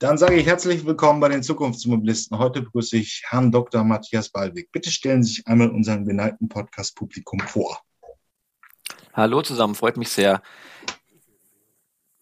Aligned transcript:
Dann 0.00 0.16
sage 0.16 0.36
ich 0.36 0.46
herzlich 0.46 0.86
willkommen 0.86 1.20
bei 1.20 1.28
den 1.28 1.42
Zukunftsmobilisten. 1.42 2.38
Heute 2.38 2.62
begrüße 2.62 2.96
ich 2.96 3.22
Herrn 3.28 3.52
Dr. 3.52 3.84
Matthias 3.84 4.30
Ballweg. 4.30 4.72
Bitte 4.72 4.90
stellen 4.90 5.22
Sie 5.22 5.34
sich 5.34 5.46
einmal 5.46 5.68
unserem 5.68 6.06
geneigten 6.06 6.48
Podcast-Publikum 6.48 7.40
vor. 7.40 7.82
Hallo 9.12 9.42
zusammen, 9.42 9.74
freut 9.74 9.98
mich 9.98 10.08
sehr. 10.08 10.40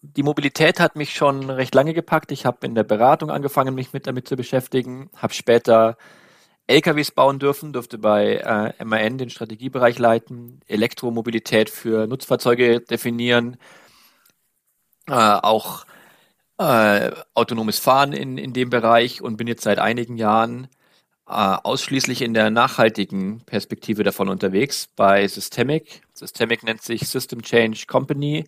Die 0.01 0.23
Mobilität 0.23 0.81
hat 0.81 0.97
mich 0.97 1.13
schon 1.13 1.49
recht 1.49 1.73
lange 1.73 1.93
gepackt. 1.93 2.33
Ich 2.33 2.45
habe 2.45 2.67
in 2.67 2.75
der 2.75 2.83
Beratung 2.83 3.31
angefangen, 3.31 3.73
mich 3.73 3.93
mit 3.93 4.07
damit 4.07 4.27
zu 4.27 4.35
beschäftigen, 4.35 5.09
habe 5.15 5.33
später 5.33 5.95
LKWs 6.67 7.11
bauen 7.11 7.39
dürfen, 7.39 7.71
durfte 7.71 7.97
bei 7.97 8.73
äh, 8.79 8.83
MAN 8.83 9.17
den 9.17 9.29
Strategiebereich 9.29 9.97
leiten, 9.99 10.59
Elektromobilität 10.67 11.69
für 11.69 12.07
Nutzfahrzeuge 12.07 12.81
definieren, 12.81 13.55
äh, 15.07 15.13
auch 15.13 15.85
äh, 16.59 17.11
autonomes 17.33 17.79
Fahren 17.79 18.13
in, 18.13 18.37
in 18.37 18.53
dem 18.53 18.69
Bereich 18.69 19.21
und 19.21 19.37
bin 19.37 19.47
jetzt 19.47 19.63
seit 19.63 19.79
einigen 19.79 20.17
Jahren 20.17 20.67
äh, 21.25 21.31
ausschließlich 21.31 22.21
in 22.21 22.33
der 22.33 22.49
nachhaltigen 22.49 23.41
Perspektive 23.45 24.03
davon 24.03 24.27
unterwegs 24.29 24.89
bei 24.95 25.27
Systemic. 25.27 26.01
Systemic 26.13 26.63
nennt 26.63 26.81
sich 26.81 27.07
System 27.07 27.41
Change 27.43 27.85
Company. 27.87 28.45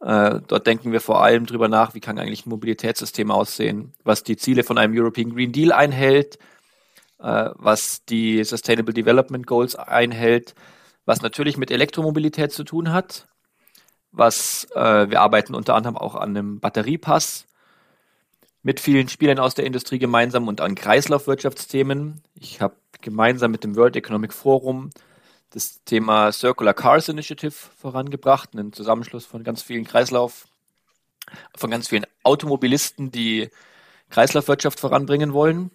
Äh, 0.00 0.40
dort 0.46 0.66
denken 0.66 0.92
wir 0.92 1.00
vor 1.00 1.22
allem 1.24 1.46
darüber 1.46 1.68
nach, 1.68 1.94
wie 1.94 2.00
kann 2.00 2.18
eigentlich 2.18 2.44
ein 2.44 2.50
Mobilitätssystem 2.50 3.30
aussehen, 3.30 3.94
was 4.04 4.22
die 4.22 4.36
Ziele 4.36 4.62
von 4.62 4.76
einem 4.76 4.94
European 4.94 5.34
Green 5.34 5.52
Deal 5.52 5.72
einhält, 5.72 6.38
äh, 7.20 7.50
was 7.54 8.04
die 8.04 8.44
Sustainable 8.44 8.92
Development 8.92 9.46
Goals 9.46 9.76
einhält, 9.76 10.54
was 11.06 11.22
natürlich 11.22 11.56
mit 11.56 11.70
Elektromobilität 11.70 12.52
zu 12.52 12.64
tun 12.64 12.92
hat, 12.92 13.28
was 14.16 14.66
äh, 14.74 15.10
wir 15.10 15.20
arbeiten 15.20 15.54
unter 15.54 15.74
anderem 15.74 15.96
auch 15.96 16.14
an 16.14 16.30
einem 16.30 16.60
Batteriepass 16.60 17.46
mit 18.62 18.80
vielen 18.80 19.08
Spielern 19.08 19.38
aus 19.38 19.54
der 19.54 19.66
Industrie 19.66 19.98
gemeinsam 19.98 20.48
und 20.48 20.60
an 20.60 20.74
Kreislaufwirtschaftsthemen. 20.74 22.22
Ich 22.34 22.60
habe 22.60 22.76
gemeinsam 23.00 23.50
mit 23.50 23.64
dem 23.64 23.76
World 23.76 23.96
Economic 23.96 24.32
Forum 24.32 24.90
das 25.50 25.84
Thema 25.84 26.32
Circular 26.32 26.74
Cars 26.74 27.08
Initiative 27.08 27.52
vorangebracht, 27.52 28.50
einen 28.54 28.72
Zusammenschluss 28.72 29.24
von 29.24 29.44
ganz 29.44 29.62
vielen 29.62 29.84
Kreislauf, 29.84 30.46
von 31.56 31.70
ganz 31.70 31.88
vielen 31.88 32.06
Automobilisten, 32.22 33.12
die 33.12 33.50
Kreislaufwirtschaft 34.10 34.80
voranbringen 34.80 35.32
wollen. 35.32 35.70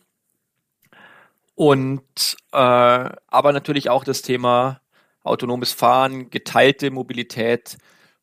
Und 1.55 2.37
äh, 2.51 2.57
aber 2.57 3.53
natürlich 3.53 3.89
auch 3.89 4.03
das 4.03 4.21
Thema 4.21 4.81
autonomes 5.23 5.73
Fahren, 5.73 6.29
geteilte 6.29 6.89
Mobilität, 6.89 7.77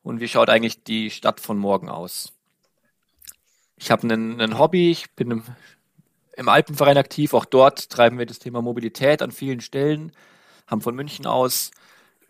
und 0.07 0.21
wie 0.21 0.29
schaut 0.29 0.51
eigentlich 0.51 0.85
die 0.85 1.11
Stadt 1.11 1.41
von 1.41 1.59
morgen 1.59 1.89
aus? 1.89 2.33
Ich 3.77 3.91
habe 3.91 4.07
ein 4.07 4.57
Hobby, 4.57 4.93
ich 4.93 5.11
bin 5.17 5.33
im, 5.33 5.43
im 6.37 6.48
Alpenverein 6.48 6.97
aktiv, 6.97 7.35
auch 7.35 7.45
dort 7.45 7.91
treiben 7.91 8.17
wir 8.17 8.25
das 8.25 8.39
Thema 8.39 8.63
Mobilität 8.63 9.21
an 9.21 9.33
vielen 9.33 9.61
Stellen, 9.61 10.13
haben 10.69 10.81
von 10.81 10.95
München 10.95 11.27
aus 11.27 11.73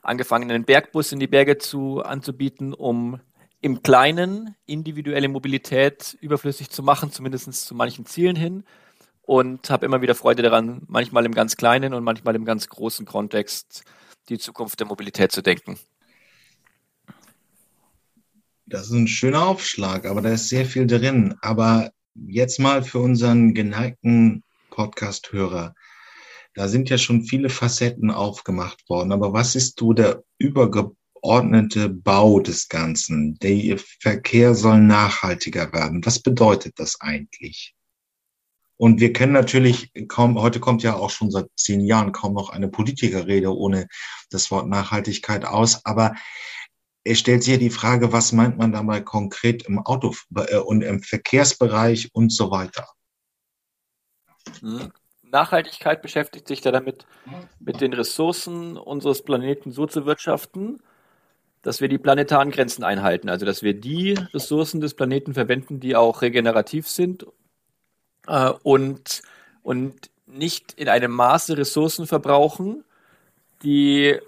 angefangen, 0.01 0.51
einen 0.51 0.65
Bergbus 0.65 1.13
in 1.13 1.21
die 1.21 1.27
Berge 1.27 1.59
zu, 1.59 2.03
anzubieten, 2.03 2.73
um 2.73 3.21
im 3.61 3.83
Kleinen 3.83 4.55
individuelle 4.65 5.29
Mobilität 5.29 6.17
überflüssig 6.23 6.71
zu 6.71 6.83
machen, 6.83 7.13
zumindest 7.13 7.53
zu 7.53 7.75
manchen 7.75 8.07
Zielen 8.07 8.37
hin. 8.37 8.65
Und 9.21 9.69
habe 9.69 9.85
immer 9.85 10.01
wieder 10.01 10.15
Freude 10.15 10.43
daran, 10.43 10.83
manchmal 10.87 11.27
im 11.27 11.35
ganz 11.35 11.57
kleinen 11.57 11.93
und 11.93 12.05
manchmal 12.05 12.37
im 12.37 12.47
ganz 12.47 12.69
großen 12.69 13.05
Kontext 13.05 13.83
die 14.31 14.39
Zukunft 14.39 14.81
der 14.81 14.87
Mobilität 14.87 15.31
zu 15.31 15.43
denken. 15.43 15.79
Das 18.69 18.87
ist 18.87 18.93
ein 18.93 19.07
schöner 19.07 19.47
Aufschlag, 19.47 20.07
aber 20.07 20.23
da 20.23 20.31
ist 20.31 20.49
sehr 20.49 20.67
viel 20.67 20.89
drin. 20.89 21.37
Aber 21.41 21.93
jetzt 22.15 22.59
mal 22.59 22.83
für 22.83 22.99
unseren 22.99 23.55
geneigten 23.55 24.43
Podcast-Hörer. 24.71 25.73
Da 26.55 26.67
sind 26.67 26.91
ja 26.91 26.99
schon 26.99 27.23
viele 27.23 27.49
Facetten 27.49 28.11
aufgemacht 28.11 28.89
worden. 28.89 29.13
Aber 29.13 29.33
was 29.33 29.55
ist 29.55 29.81
du 29.81 29.93
der 29.93 30.25
übergeordnete 30.39 31.91
Bau 31.91 32.41
des 32.41 32.69
Ganzen? 32.69 33.39
Der 33.39 33.79
Verkehr 33.79 34.57
soll 34.57 34.81
nachhaltiger 34.81 35.73
werden. 35.73 36.05
Was 36.05 36.19
bedeutet 36.19 36.75
das 36.81 37.01
eigentlich? 37.01 37.77
Und 38.79 39.01
wir 39.01 39.13
kennen 39.13 39.33
natürlich 39.33 39.93
kaum, 40.09 40.41
heute 40.41 40.59
kommt 40.59 40.83
ja 40.83 40.97
auch 40.97 41.11
schon 41.11 41.31
seit 41.31 41.47
zehn 41.57 41.81
Jahren 41.81 42.13
kaum 42.13 42.35
noch 42.35 42.51
eine 42.51 42.69
Politikerrede 42.69 43.57
ohne 43.57 43.87
das 44.31 44.51
Wort 44.51 44.69
Nachhaltigkeit 44.69 45.45
aus. 45.45 45.87
Aber 45.87 46.15
es 47.07 47.21
stellt 47.21 47.43
sich 47.43 47.55
ja 47.55 47.59
die 47.59 47.71
Frage, 47.71 48.13
was 48.13 48.33
meint 48.33 48.59
man 48.59 48.73
dabei 48.73 49.01
konkret 49.01 49.63
im 49.65 49.79
Auto 49.79 50.15
äh, 50.35 50.59
und 50.59 50.83
im 50.83 51.03
Verkehrsbereich 51.03 52.11
und 52.13 52.33
so 52.33 52.51
weiter? 52.51 52.89
Hm. 54.61 54.93
Nachhaltigkeit 55.23 56.03
beschäftigt 56.03 56.49
sich 56.49 56.63
ja 56.65 56.71
damit, 56.71 57.07
mit 57.59 57.81
den 57.81 57.93
Ressourcen 57.93 58.77
unseres 58.77 59.23
Planeten 59.23 59.73
so 59.73 59.87
zu 59.87 60.07
wirtschaften, 60.07 60.81
dass 61.63 61.81
wir 61.81 61.89
die 61.89 61.99
planetaren 61.99 62.51
Grenzen 62.51 62.85
einhalten. 62.85 63.29
Also, 63.29 63.45
dass 63.45 63.63
wir 63.63 63.75
die 63.75 64.15
Ressourcen 64.33 64.81
des 64.81 64.95
Planeten 64.95 65.35
verwenden, 65.35 65.81
die 65.81 65.97
auch 65.97 66.23
regenerativ 66.23 66.89
sind 66.89 67.27
äh, 68.27 68.51
und, 68.63 69.23
und 69.63 70.11
nicht 70.27 70.73
in 70.75 70.89
einem 70.89 71.13
Maße 71.13 71.57
Ressourcen 71.57 72.07
verbrauchen, 72.07 72.85
die 73.63 74.19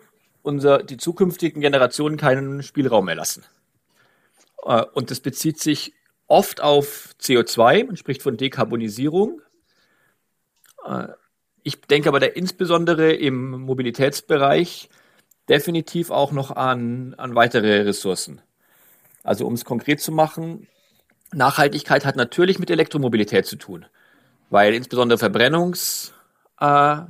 unser, 0.49 0.83
die 0.83 0.97
zukünftigen 0.97 1.61
Generationen 1.61 2.17
keinen 2.17 2.63
Spielraum 2.63 3.05
mehr 3.05 3.15
lassen. 3.15 3.45
Äh, 4.65 4.83
und 4.95 5.11
das 5.11 5.21
bezieht 5.21 5.61
sich 5.61 5.93
oft 6.27 6.61
auf 6.61 7.15
CO2, 7.21 7.87
man 7.87 7.97
spricht 7.97 8.23
von 8.23 8.37
Dekarbonisierung. 8.37 9.43
Äh, 10.85 11.09
ich 11.63 11.81
denke 11.83 12.09
aber 12.09 12.19
da 12.19 12.27
insbesondere 12.27 13.13
im 13.13 13.51
Mobilitätsbereich 13.51 14.89
definitiv 15.49 16.11
auch 16.11 16.33
noch 16.33 16.51
an, 16.51 17.15
an 17.19 17.35
weitere 17.35 17.83
Ressourcen. 17.83 18.41
Also 19.23 19.47
um 19.47 19.55
es 19.55 19.65
konkret 19.65 20.01
zu 20.01 20.13
machen, 20.13 20.67
Nachhaltigkeit 21.33 22.07
hat 22.07 22.17
natürlich 22.17 22.59
mit 22.59 22.71
Elektromobilität 22.71 23.45
zu 23.45 23.57
tun, 23.57 23.85
weil 24.49 24.73
insbesondere 24.73 25.19
Verbrennungs, 25.19 26.15
äh, 26.59 27.01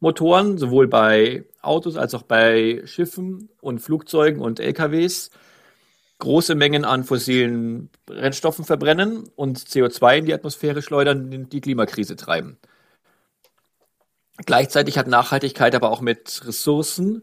Motoren, 0.00 0.58
sowohl 0.58 0.88
bei 0.88 1.44
Autos 1.62 1.96
als 1.96 2.14
auch 2.14 2.22
bei 2.22 2.82
Schiffen 2.84 3.48
und 3.60 3.80
Flugzeugen 3.80 4.40
und 4.40 4.60
LKWs, 4.60 5.30
große 6.18 6.54
Mengen 6.54 6.84
an 6.84 7.04
fossilen 7.04 7.90
Brennstoffen 8.06 8.64
verbrennen 8.64 9.28
und 9.36 9.58
CO2 9.58 10.18
in 10.18 10.26
die 10.26 10.34
Atmosphäre 10.34 10.82
schleudern, 10.82 11.48
die 11.50 11.60
Klimakrise 11.60 12.16
treiben. 12.16 12.58
Gleichzeitig 14.44 14.98
hat 14.98 15.06
Nachhaltigkeit 15.06 15.74
aber 15.74 15.90
auch 15.90 16.02
mit 16.02 16.42
Ressourcen 16.46 17.22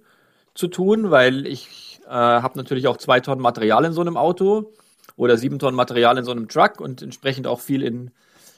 zu 0.56 0.68
tun, 0.68 1.12
weil 1.12 1.46
ich 1.46 2.02
äh, 2.06 2.10
habe 2.10 2.58
natürlich 2.58 2.88
auch 2.88 2.98
zwei 2.98 3.20
Tonnen 3.20 3.42
Material 3.42 3.86
in 3.86 3.94
so 3.94 4.02
einem 4.02 4.18
Auto 4.18 4.74
oder 5.16 5.38
sieben 5.38 5.60
Tonnen 5.60 5.76
Material 5.76 6.18
in 6.18 6.26
so 6.26 6.32
einem 6.32 6.48
Truck 6.48 6.82
und 6.82 7.02
entsprechend 7.02 7.46
auch 7.46 7.60
viel 7.60 7.84
in 7.84 8.12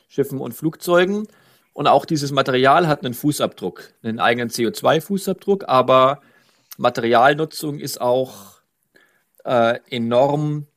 Schiffen 0.07 0.39
und 0.39 0.53
Flugzeugen. 0.53 1.27
Und 1.75 1.87
auch 1.87 2.05
dieses 2.05 2.31
Material 2.31 2.87
hat 2.87 3.03
einen 3.03 3.13
Fußabdruck, 3.13 3.91
einen 4.01 4.19
eigenen 4.21 4.49
CO2-Fußabdruck, 4.49 5.65
aber 5.65 6.21
Materialnutzung 6.77 7.79
ist 7.79 7.99
auch 7.99 8.61
äh, 9.43 9.79
enorm 9.89 10.67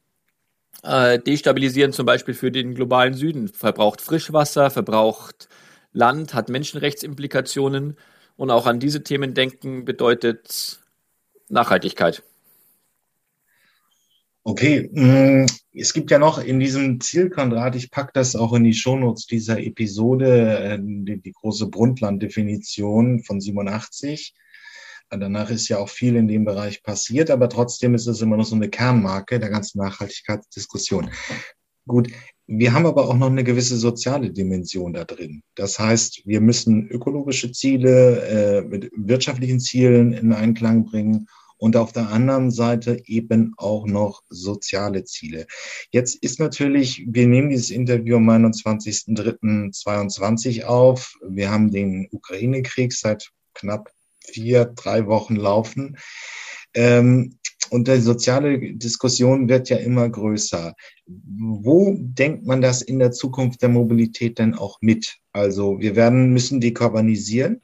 äh, 0.83 1.21
destabilisierend, 1.21 1.95
zum 1.95 2.05
Beispiel 2.05 2.35
für 2.35 2.51
den 2.51 2.75
globalen 2.75 3.15
Süden. 3.15 3.47
Verbraucht 3.47 4.01
Frischwasser, 4.01 4.71
verbraucht 4.71 5.49
Land, 5.93 6.35
hat 6.35 6.49
Menschenrechtsimplikationen. 6.49 7.97
Und 8.37 8.51
auch 8.51 8.67
an 8.67 8.81
diese 8.81 9.05
Themen 9.05 9.35
denken 9.35 9.85
bedeutet 9.85 10.81
Nachhaltigkeit. 11.49 12.25
Okay, 14.49 14.89
mm, 14.91 15.45
es 15.75 15.93
gibt 15.93 16.11
ja 16.11 16.19
noch 16.19 16.43
in 16.43 16.59
diesem 16.59 17.03
Zielquadrat, 17.03 17.77
ich 17.77 17.91
packe 17.91 18.13
das 18.15 18.35
auch 18.35 18.55
in 18.55 18.65
die 18.65 18.73
Shownotes 18.73 19.27
dieser 19.27 19.59
Episode, 19.59 20.59
äh, 20.59 20.79
die, 20.81 21.21
die 21.21 21.33
große 21.33 21.67
Brundtland-Definition 21.67 23.23
von 23.25 23.43
87. 23.43 24.33
Danach 25.11 25.51
ist 25.51 25.69
ja 25.69 25.77
auch 25.77 25.91
viel 25.91 26.17
in 26.17 26.29
dem 26.29 26.47
Bereich 26.47 26.83
passiert, 26.83 27.31
aber 27.31 27.51
trotzdem 27.51 27.95
ist 27.95 28.07
es 28.07 28.23
immer 28.23 28.39
noch 28.39 28.47
so 28.47 28.57
eine 28.57 28.71
Kernmarke 28.71 29.39
der 29.39 29.51
ganzen 29.51 29.81
Nachhaltigkeitsdiskussion. 29.81 31.11
Gut, 31.87 32.09
wir 32.47 32.73
haben 32.73 32.87
aber 32.87 33.07
auch 33.07 33.19
noch 33.19 33.31
eine 33.31 33.45
gewisse 33.45 33.77
soziale 33.77 34.31
Dimension 34.31 34.95
da 34.95 35.05
drin. 35.05 35.43
Das 35.57 35.79
heißt, 35.79 36.23
wir 36.25 36.41
müssen 36.41 36.89
ökologische 36.89 37.53
Ziele 37.53 38.23
äh, 38.23 38.63
mit 38.63 38.91
wirtschaftlichen 38.97 39.61
Zielen 39.61 40.15
in 40.15 40.33
Einklang 40.33 40.87
bringen 40.87 41.29
und 41.59 41.77
auf 41.77 41.93
der 41.93 42.09
anderen 42.09 42.51
Seite 42.51 43.03
eben 43.05 43.53
auch 43.57 43.87
noch 43.87 44.23
soziale 44.31 45.05
Ziele. 45.05 45.47
Jetzt 45.91 46.17
ist 46.23 46.41
natürlich, 46.41 47.05
wir 47.07 47.27
nehmen 47.27 47.51
dieses 47.51 47.69
Interview 47.71 48.17
am 48.17 48.31
21.03.22 48.31 50.65
auf. 50.65 51.19
Wir 51.29 51.51
haben 51.51 51.71
den 51.71 52.09
Ukraine-Krieg 52.11 52.95
seit 52.95 53.31
knapp 53.55 53.91
vier, 54.25 54.65
drei 54.65 55.07
Wochen 55.07 55.37
laufen. 55.37 55.99
Ähm, 56.75 57.39
und 57.71 57.89
die 57.89 58.01
soziale 58.01 58.75
Diskussion 58.75 59.49
wird 59.49 59.69
ja 59.69 59.77
immer 59.77 60.09
größer. 60.09 60.75
Wo 61.07 61.97
denkt 61.99 62.47
man 62.47 62.63
das 62.63 62.83
in 62.83 62.99
der 62.99 63.13
Zukunft 63.13 63.63
der 63.63 63.69
Mobilität 63.69 64.39
denn 64.39 64.55
auch 64.55 64.79
mit? 64.81 65.19
Also 65.33 65.79
wir 65.79 65.97
werden, 65.97 66.33
müssen 66.33 66.61
dekarbonisieren. 66.61 67.61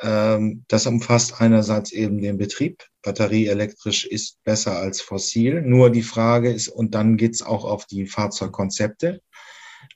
Ähm, 0.00 0.64
das 0.68 0.86
umfasst 0.86 1.40
einerseits 1.40 1.92
eben 1.92 2.20
den 2.20 2.36
Betrieb. 2.36 2.84
Batterieelektrisch 3.02 4.06
ist 4.06 4.42
besser 4.44 4.78
als 4.78 5.00
fossil. 5.00 5.62
Nur 5.62 5.90
die 5.90 6.02
Frage 6.02 6.52
ist, 6.52 6.68
und 6.68 6.94
dann 6.94 7.16
geht 7.16 7.34
es 7.34 7.42
auch 7.42 7.64
auf 7.64 7.86
die 7.86 8.06
Fahrzeugkonzepte. 8.06 9.20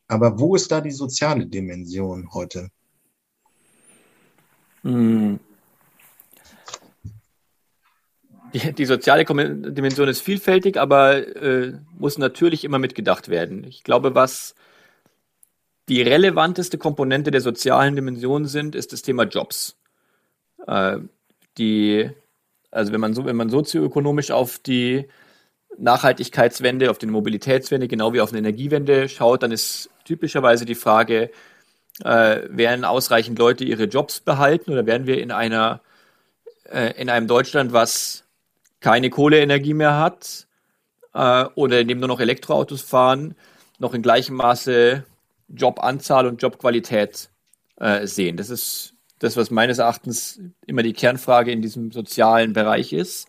Aber 0.07 0.39
wo 0.39 0.55
ist 0.55 0.71
da 0.71 0.81
die 0.81 0.91
soziale 0.91 1.47
Dimension 1.47 2.33
heute? 2.33 2.69
Hm. 4.83 5.41
Die, 8.55 8.73
die, 8.73 8.85
soziale 8.87 9.25
Dimension 9.27 10.09
ist 10.09 10.23
vielfältig, 10.23 10.79
aber 10.79 11.37
äh, 11.37 11.75
muss 11.99 12.17
natürlich 12.17 12.65
immer 12.65 12.79
mitgedacht 12.79 13.29
werden. 13.29 13.65
Ich 13.65 13.85
glaube, 13.85 14.15
was 14.15 14.55
die 15.89 16.01
relevanteste 16.01 16.79
Komponente 16.79 17.31
der 17.31 17.43
sozialen 17.43 17.95
Dimension 17.97 18.47
sind, 18.47 18.75
ist 18.75 18.93
das 18.93 19.03
Thema 19.03 19.25
Jobs. 19.25 19.78
Äh, 20.69 20.99
die, 21.57 22.11
also 22.71 22.93
wenn 22.93 23.01
man 23.01 23.15
so, 23.15 23.25
wenn 23.25 23.37
man 23.37 23.51
sozioökonomisch 23.51 24.31
auf 24.31 24.59
die 24.59 25.09
Nachhaltigkeitswende, 25.79 26.91
auf 26.91 26.99
die 26.99 27.07
Mobilitätswende, 27.07 27.89
genau 27.89 28.13
wie 28.13 28.21
auf 28.21 28.31
eine 28.31 28.39
Energiewende 28.39 29.09
schaut, 29.09 29.43
dann 29.43 29.53
ist 29.53 29.91
typischerweise 30.05 30.65
die 30.65 30.75
Frage, 30.75 31.31
äh, 32.05 32.41
werden 32.49 32.85
ausreichend 32.85 33.39
Leute 33.39 33.65
ihre 33.65 33.85
Jobs 33.85 34.21
behalten 34.21 34.73
oder 34.73 34.87
werden 34.87 35.07
wir 35.07 35.21
in 35.21 35.33
einer 35.33 35.81
äh, 36.65 37.01
in 37.01 37.09
einem 37.11 37.27
Deutschland, 37.27 37.73
was 37.73 38.25
keine 38.81 39.11
Kohleenergie 39.11 39.75
mehr 39.75 39.99
hat 39.99 40.47
äh, 41.15 41.45
oder 41.55 41.81
in 41.81 41.89
dem 41.89 41.99
nur 41.99 42.09
noch 42.09 42.21
Elektroautos 42.21 42.83
fahren, 42.83 43.35
noch 43.79 43.95
in 43.95 44.03
gleichem 44.03 44.37
Maße 44.37 45.05
Jobanzahl 45.49 46.27
und 46.27 46.43
Jobqualität 46.43 47.31
äh, 47.77 48.07
sehen. 48.07 48.37
Das 48.37 48.51
ist 48.51 48.95
das, 49.19 49.37
was 49.37 49.51
meines 49.51 49.79
Erachtens 49.79 50.41
immer 50.67 50.83
die 50.83 50.93
Kernfrage 50.93 51.51
in 51.51 51.63
diesem 51.63 51.91
sozialen 51.93 52.53
Bereich 52.53 52.93
ist. 52.93 53.29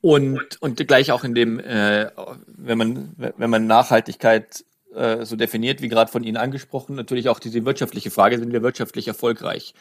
Und, 0.00 0.60
und 0.60 0.86
gleich 0.86 1.10
auch 1.10 1.24
in 1.24 1.34
dem, 1.34 1.58
äh, 1.58 2.10
wenn 2.46 2.78
man, 2.78 3.14
wenn 3.16 3.50
man 3.50 3.66
Nachhaltigkeit 3.66 4.64
äh, 4.94 5.24
so 5.24 5.34
definiert, 5.36 5.82
wie 5.82 5.88
gerade 5.88 6.10
von 6.10 6.22
Ihnen 6.22 6.36
angesprochen, 6.36 6.94
natürlich 6.94 7.28
auch 7.28 7.40
diese 7.40 7.64
wirtschaftliche 7.64 8.10
Frage, 8.10 8.38
sind 8.38 8.52
wir 8.52 8.62
wirtschaftlich 8.62 9.08
erfolgreich? 9.08 9.74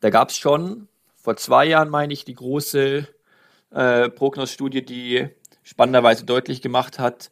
Da 0.00 0.10
gab 0.10 0.28
es 0.28 0.36
schon 0.36 0.88
vor 1.16 1.36
zwei 1.36 1.66
Jahren, 1.66 1.88
meine 1.88 2.12
ich, 2.12 2.24
die 2.24 2.34
große 2.34 3.08
äh, 3.70 4.08
Prognosstudie, 4.10 4.84
die 4.84 5.28
spannenderweise 5.62 6.24
deutlich 6.24 6.62
gemacht 6.62 6.98
hat, 6.98 7.30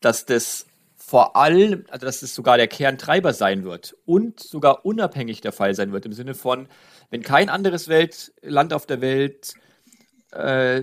dass 0.00 0.24
das 0.24 0.66
vor 1.06 1.36
allem, 1.36 1.84
also 1.90 2.06
dass 2.06 2.22
es 2.22 2.34
sogar 2.34 2.56
der 2.56 2.66
Kerntreiber 2.66 3.34
sein 3.34 3.64
wird 3.64 3.94
und 4.06 4.40
sogar 4.40 4.86
unabhängig 4.86 5.42
der 5.42 5.52
Fall 5.52 5.74
sein 5.74 5.92
wird, 5.92 6.06
im 6.06 6.14
Sinne 6.14 6.34
von, 6.34 6.66
wenn 7.10 7.20
kein 7.20 7.50
anderes 7.50 7.88
Welt, 7.88 8.32
Land 8.40 8.72
auf 8.72 8.86
der 8.86 9.02
Welt 9.02 9.52
äh, 10.32 10.82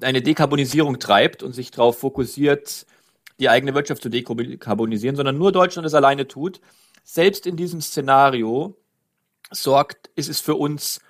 eine 0.00 0.22
Dekarbonisierung 0.22 0.98
treibt 0.98 1.44
und 1.44 1.52
sich 1.52 1.70
darauf 1.70 1.98
fokussiert, 2.00 2.86
die 3.38 3.48
eigene 3.48 3.72
Wirtschaft 3.72 4.02
zu 4.02 4.08
dekarbonisieren, 4.08 5.14
sondern 5.14 5.38
nur 5.38 5.52
Deutschland 5.52 5.86
es 5.86 5.94
alleine 5.94 6.26
tut, 6.26 6.60
selbst 7.04 7.46
in 7.46 7.56
diesem 7.56 7.80
Szenario 7.80 8.76
sorgt, 9.52 10.10
ist 10.16 10.28
es 10.28 10.40
für 10.40 10.56
uns 10.56 11.00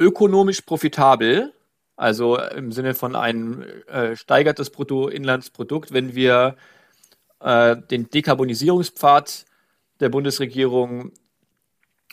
ökonomisch 0.00 0.62
profitabel, 0.62 1.52
also 1.94 2.38
im 2.38 2.72
Sinne 2.72 2.94
von 2.94 3.14
ein 3.14 3.62
äh, 3.86 4.16
steigertes 4.16 4.70
Bruttoinlandsprodukt, 4.70 5.92
wenn 5.92 6.16
wir 6.16 6.56
äh, 7.40 7.76
den 7.76 8.10
Dekarbonisierungspfad 8.10 9.44
der 10.00 10.08
Bundesregierung 10.08 11.12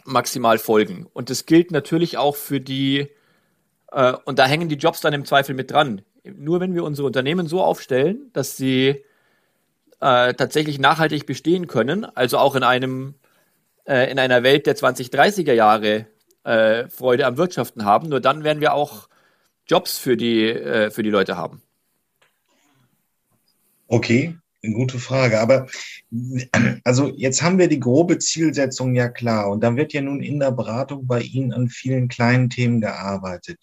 maximal 0.04 0.58
folgen. 0.58 1.08
Und 1.14 1.30
das 1.30 1.46
gilt 1.46 1.72
natürlich 1.72 2.18
auch 2.18 2.36
für 2.36 2.60
die, 2.60 3.10
äh, 3.92 4.14
und 4.26 4.40
da 4.40 4.46
hängen 4.46 4.70
die 4.70 4.76
Jobs 4.76 5.02
dann 5.02 5.14
im 5.14 5.26
Zweifel 5.26 5.56
mit 5.56 5.72
dran. 5.72 6.02
Nur 6.24 6.60
wenn 6.60 6.74
wir 6.76 6.84
unsere 6.84 7.08
Unternehmen 7.08 7.48
so 7.48 7.62
aufstellen, 7.62 8.30
dass 8.34 8.58
sie 8.58 9.04
äh, 10.00 10.34
tatsächlich 10.34 10.80
nachhaltig 10.80 11.26
bestehen 11.26 11.68
können, 11.68 12.06
also 12.06 12.38
auch 12.38 12.56
in 12.56 12.64
einem 12.64 13.16
äh, 13.88 14.12
in 14.12 14.20
einer 14.20 14.44
Welt 14.44 14.68
der 14.68 14.76
2030er 14.76 15.54
Jahre 15.54 16.08
äh, 16.44 16.88
Freude 16.90 17.26
am 17.26 17.38
Wirtschaften 17.38 17.86
haben, 17.86 18.10
nur 18.10 18.20
dann 18.20 18.44
werden 18.44 18.62
wir 18.62 18.74
auch 18.74 19.08
Jobs 19.66 19.98
für 19.98 20.18
die, 20.18 20.50
äh, 20.50 20.92
für 20.92 21.04
die 21.04 21.10
Leute 21.10 21.38
haben. 21.38 21.62
Okay, 23.88 24.38
eine 24.68 24.76
gute 24.76 25.00
Frage. 25.00 25.40
Aber 25.40 25.68
also 26.84 27.12
jetzt 27.16 27.42
haben 27.42 27.58
wir 27.58 27.68
die 27.68 27.80
grobe 27.80 28.20
Zielsetzung 28.20 28.96
ja 28.96 29.10
klar 29.10 29.50
und 29.50 29.62
da 29.64 29.76
wird 29.76 29.94
ja 29.94 30.02
nun 30.02 30.22
in 30.22 30.40
der 30.40 30.52
Beratung 30.52 31.08
bei 31.08 31.22
Ihnen 31.22 31.54
an 31.54 31.70
vielen 31.70 32.08
kleinen 32.08 32.50
Themen 32.50 32.82
gearbeitet. 32.82 33.60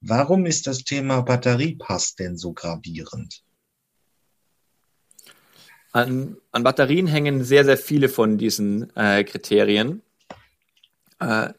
Warum 0.00 0.46
ist 0.46 0.66
das 0.66 0.84
Thema 0.84 1.20
Batteriepass 1.22 2.14
denn 2.14 2.36
so 2.36 2.52
gravierend? 2.52 3.42
An, 5.92 6.36
an 6.52 6.62
Batterien 6.62 7.06
hängen 7.06 7.44
sehr, 7.44 7.64
sehr 7.64 7.76
viele 7.76 8.08
von 8.08 8.38
diesen 8.38 8.94
äh, 8.96 9.24
Kriterien. 9.24 10.02
Äh, 11.20 11.50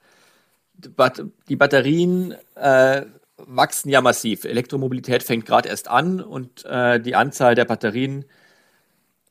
die 1.47 1.55
Batterien 1.55 2.35
äh, 2.55 3.03
wachsen 3.37 3.89
ja 3.89 4.01
massiv. 4.01 4.43
Elektromobilität 4.43 5.23
fängt 5.23 5.45
gerade 5.45 5.69
erst 5.69 5.87
an 5.87 6.19
und 6.19 6.65
äh, 6.65 6.99
die 6.99 7.15
Anzahl 7.15 7.55
der 7.55 7.65
Batterien 7.65 8.23
äh, 8.23 8.25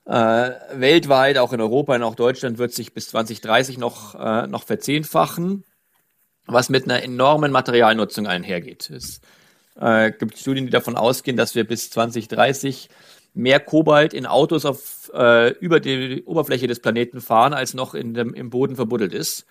weltweit, 0.04 1.38
auch 1.38 1.52
in 1.52 1.60
Europa 1.60 1.94
und 1.94 2.02
auch 2.02 2.14
Deutschland, 2.14 2.58
wird 2.58 2.72
sich 2.72 2.92
bis 2.92 3.08
2030 3.08 3.78
noch, 3.78 4.14
äh, 4.14 4.46
noch 4.48 4.64
verzehnfachen, 4.64 5.64
was 6.46 6.68
mit 6.68 6.84
einer 6.84 7.02
enormen 7.02 7.52
Materialnutzung 7.52 8.26
einhergeht. 8.26 8.90
Es 8.90 9.20
äh, 9.80 10.10
gibt 10.10 10.38
Studien, 10.38 10.66
die 10.66 10.72
davon 10.72 10.96
ausgehen, 10.96 11.36
dass 11.36 11.54
wir 11.54 11.64
bis 11.64 11.90
2030 11.90 12.88
mehr 13.34 13.60
Kobalt 13.60 14.12
in 14.12 14.26
Autos 14.26 14.64
auf, 14.64 15.10
äh, 15.14 15.50
über 15.58 15.80
die 15.80 16.22
Oberfläche 16.24 16.66
des 16.66 16.80
Planeten 16.80 17.20
fahren, 17.20 17.54
als 17.54 17.74
noch 17.74 17.94
in 17.94 18.14
dem, 18.14 18.34
im 18.34 18.50
Boden 18.50 18.76
verbuddelt 18.76 19.14
ist. 19.14 19.46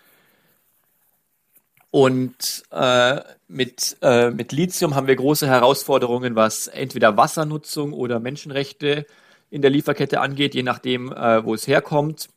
Und 1.90 2.64
äh, 2.72 3.20
mit, 3.48 3.98
äh, 4.02 4.30
mit 4.32 4.54
Lithium 4.54 4.96
haben 4.96 5.08
wir 5.08 5.16
große 5.16 5.48
Herausforderungen, 5.48 6.36
was 6.36 6.68
entweder 6.68 7.18
Wassernutzung 7.18 7.92
oder 7.92 8.20
Menschenrechte 8.22 9.06
in 9.52 9.62
der 9.62 9.70
Lieferkette 9.70 10.20
angeht, 10.22 10.56
je 10.56 10.64
nachdem, 10.64 11.12
äh, 11.12 11.46
wo 11.46 11.54
es 11.54 11.68
herkommt. 11.68 12.30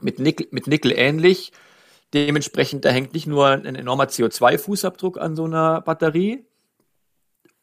Mit 0.00 0.18
Nickel, 0.18 0.48
mit 0.50 0.66
Nickel 0.66 0.92
ähnlich. 0.92 1.52
Dementsprechend, 2.12 2.84
da 2.84 2.90
hängt 2.90 3.14
nicht 3.14 3.26
nur 3.26 3.48
ein 3.48 3.74
enormer 3.74 4.04
CO2-Fußabdruck 4.04 5.18
an 5.18 5.34
so 5.36 5.44
einer 5.44 5.80
Batterie, 5.80 6.44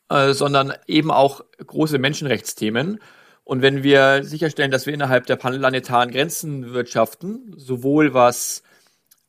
äh, 0.09 0.33
sondern 0.33 0.73
eben 0.87 1.11
auch 1.11 1.41
große 1.63 1.99
Menschenrechtsthemen. 1.99 2.99
Und 3.43 3.61
wenn 3.61 3.83
wir 3.83 4.23
sicherstellen, 4.23 4.71
dass 4.71 4.85
wir 4.85 4.93
innerhalb 4.93 5.25
der 5.25 5.35
planetaren 5.35 6.11
Grenzen 6.11 6.73
wirtschaften, 6.73 7.53
sowohl 7.57 8.13
was 8.13 8.63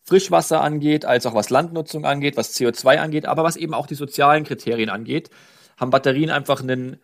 Frischwasser 0.04 0.60
angeht, 0.60 1.04
als 1.04 1.26
auch 1.26 1.34
was 1.34 1.50
Landnutzung 1.50 2.04
angeht, 2.04 2.36
was 2.36 2.54
CO2 2.54 2.98
angeht, 2.98 3.26
aber 3.26 3.44
was 3.44 3.56
eben 3.56 3.74
auch 3.74 3.86
die 3.86 3.94
sozialen 3.94 4.44
Kriterien 4.44 4.90
angeht, 4.90 5.30
haben 5.76 5.90
Batterien 5.90 6.30
einfach 6.30 6.62
einen 6.62 7.00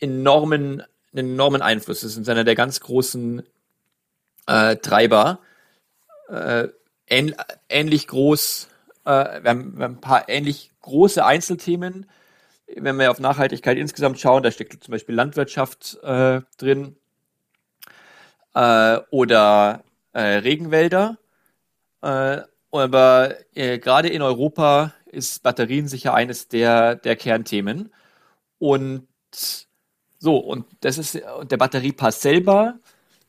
enormen, 0.00 0.82
einen 1.12 1.32
enormen 1.32 1.62
Einfluss. 1.62 2.00
Das 2.00 2.14
sind 2.14 2.28
einer 2.28 2.44
der 2.44 2.54
ganz 2.54 2.80
großen 2.80 3.42
äh, 4.46 4.76
Treiber. 4.76 5.40
Äh, 6.28 6.68
ähn, 7.06 7.34
ähnlich 7.68 8.06
groß, 8.06 8.68
äh, 9.04 9.42
wir, 9.42 9.50
haben, 9.50 9.76
wir 9.76 9.84
haben 9.84 9.94
ein 9.94 10.00
paar 10.00 10.28
ähnlich 10.28 10.70
große 10.82 11.24
Einzelthemen. 11.24 12.06
Wenn 12.76 12.96
wir 12.98 13.10
auf 13.10 13.20
Nachhaltigkeit 13.20 13.78
insgesamt 13.78 14.20
schauen, 14.20 14.42
da 14.42 14.50
steckt 14.50 14.84
zum 14.84 14.92
Beispiel 14.92 15.14
Landwirtschaft 15.14 15.98
äh, 16.02 16.42
drin 16.58 16.96
äh, 18.54 18.98
oder 19.10 19.84
äh, 20.12 20.20
Regenwälder. 20.20 21.18
Äh, 22.02 22.42
aber 22.70 23.34
gerade 23.54 24.08
in 24.08 24.20
Europa 24.20 24.92
ist 25.06 25.42
Batterien 25.42 25.88
sicher 25.88 26.12
eines 26.12 26.48
der, 26.48 26.96
der 26.96 27.16
Kernthemen. 27.16 27.94
Und 28.58 29.08
so, 30.18 30.36
und 30.36 30.66
das 30.80 30.98
ist, 30.98 31.20
und 31.38 31.52
der 31.52 31.56
Batteriepass 31.56 32.20
selber 32.20 32.78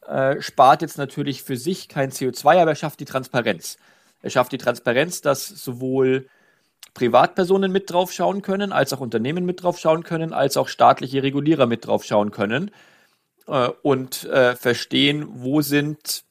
äh, 0.07 0.41
spart 0.41 0.81
jetzt 0.81 0.97
natürlich 0.97 1.43
für 1.43 1.55
sich 1.55 1.87
kein 1.87 2.11
CO2, 2.11 2.61
aber 2.61 2.71
er 2.71 2.75
schafft 2.75 2.99
die 2.99 3.05
Transparenz. 3.05 3.77
Er 4.21 4.29
schafft 4.29 4.51
die 4.51 4.57
Transparenz, 4.57 5.21
dass 5.21 5.47
sowohl 5.47 6.27
Privatpersonen 6.93 7.71
mit 7.71 7.91
drauf 7.91 8.11
schauen 8.11 8.41
können, 8.41 8.71
als 8.71 8.91
auch 8.91 8.99
Unternehmen 8.99 9.45
mit 9.45 9.63
drauf 9.63 9.79
schauen 9.79 10.03
können, 10.03 10.33
als 10.33 10.57
auch 10.57 10.67
staatliche 10.67 11.23
Regulierer 11.23 11.67
mit 11.67 11.85
drauf 11.85 12.03
schauen 12.03 12.31
können 12.31 12.71
äh, 13.47 13.69
und 13.83 14.25
äh, 14.25 14.55
verstehen, 14.55 15.27
wo 15.29 15.61
sind 15.61 16.23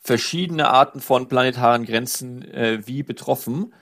verschiedene 0.00 0.70
Arten 0.70 1.00
von 1.00 1.28
planetaren 1.28 1.84
Grenzen 1.84 2.42
äh, 2.42 2.86
wie 2.86 3.02
betroffen 3.02 3.74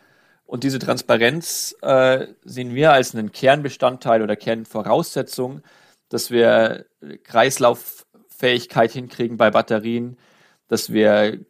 Und 0.46 0.62
diese 0.62 0.78
Transparenz 0.78 1.74
äh, 1.82 2.28
sehen 2.44 2.74
wir 2.74 2.92
als 2.92 3.14
einen 3.14 3.32
Kernbestandteil 3.32 4.22
oder 4.22 4.36
Kernvoraussetzung, 4.36 5.62
dass 6.08 6.30
wir 6.30 6.86
Kreislauffähigkeit 7.24 8.92
hinkriegen 8.92 9.36
bei 9.36 9.50
Batterien, 9.50 10.16
dass 10.68 10.92
wir 10.92 11.44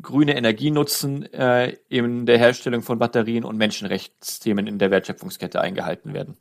grüne 0.00 0.36
Energie 0.36 0.70
nutzen 0.70 1.24
äh, 1.32 1.76
in 1.88 2.26
der 2.26 2.38
Herstellung 2.38 2.82
von 2.82 2.98
Batterien 2.98 3.44
und 3.44 3.56
Menschenrechtsthemen 3.56 4.66
in 4.66 4.78
der 4.78 4.90
Wertschöpfungskette 4.90 5.60
eingehalten 5.60 6.12
werden. 6.14 6.36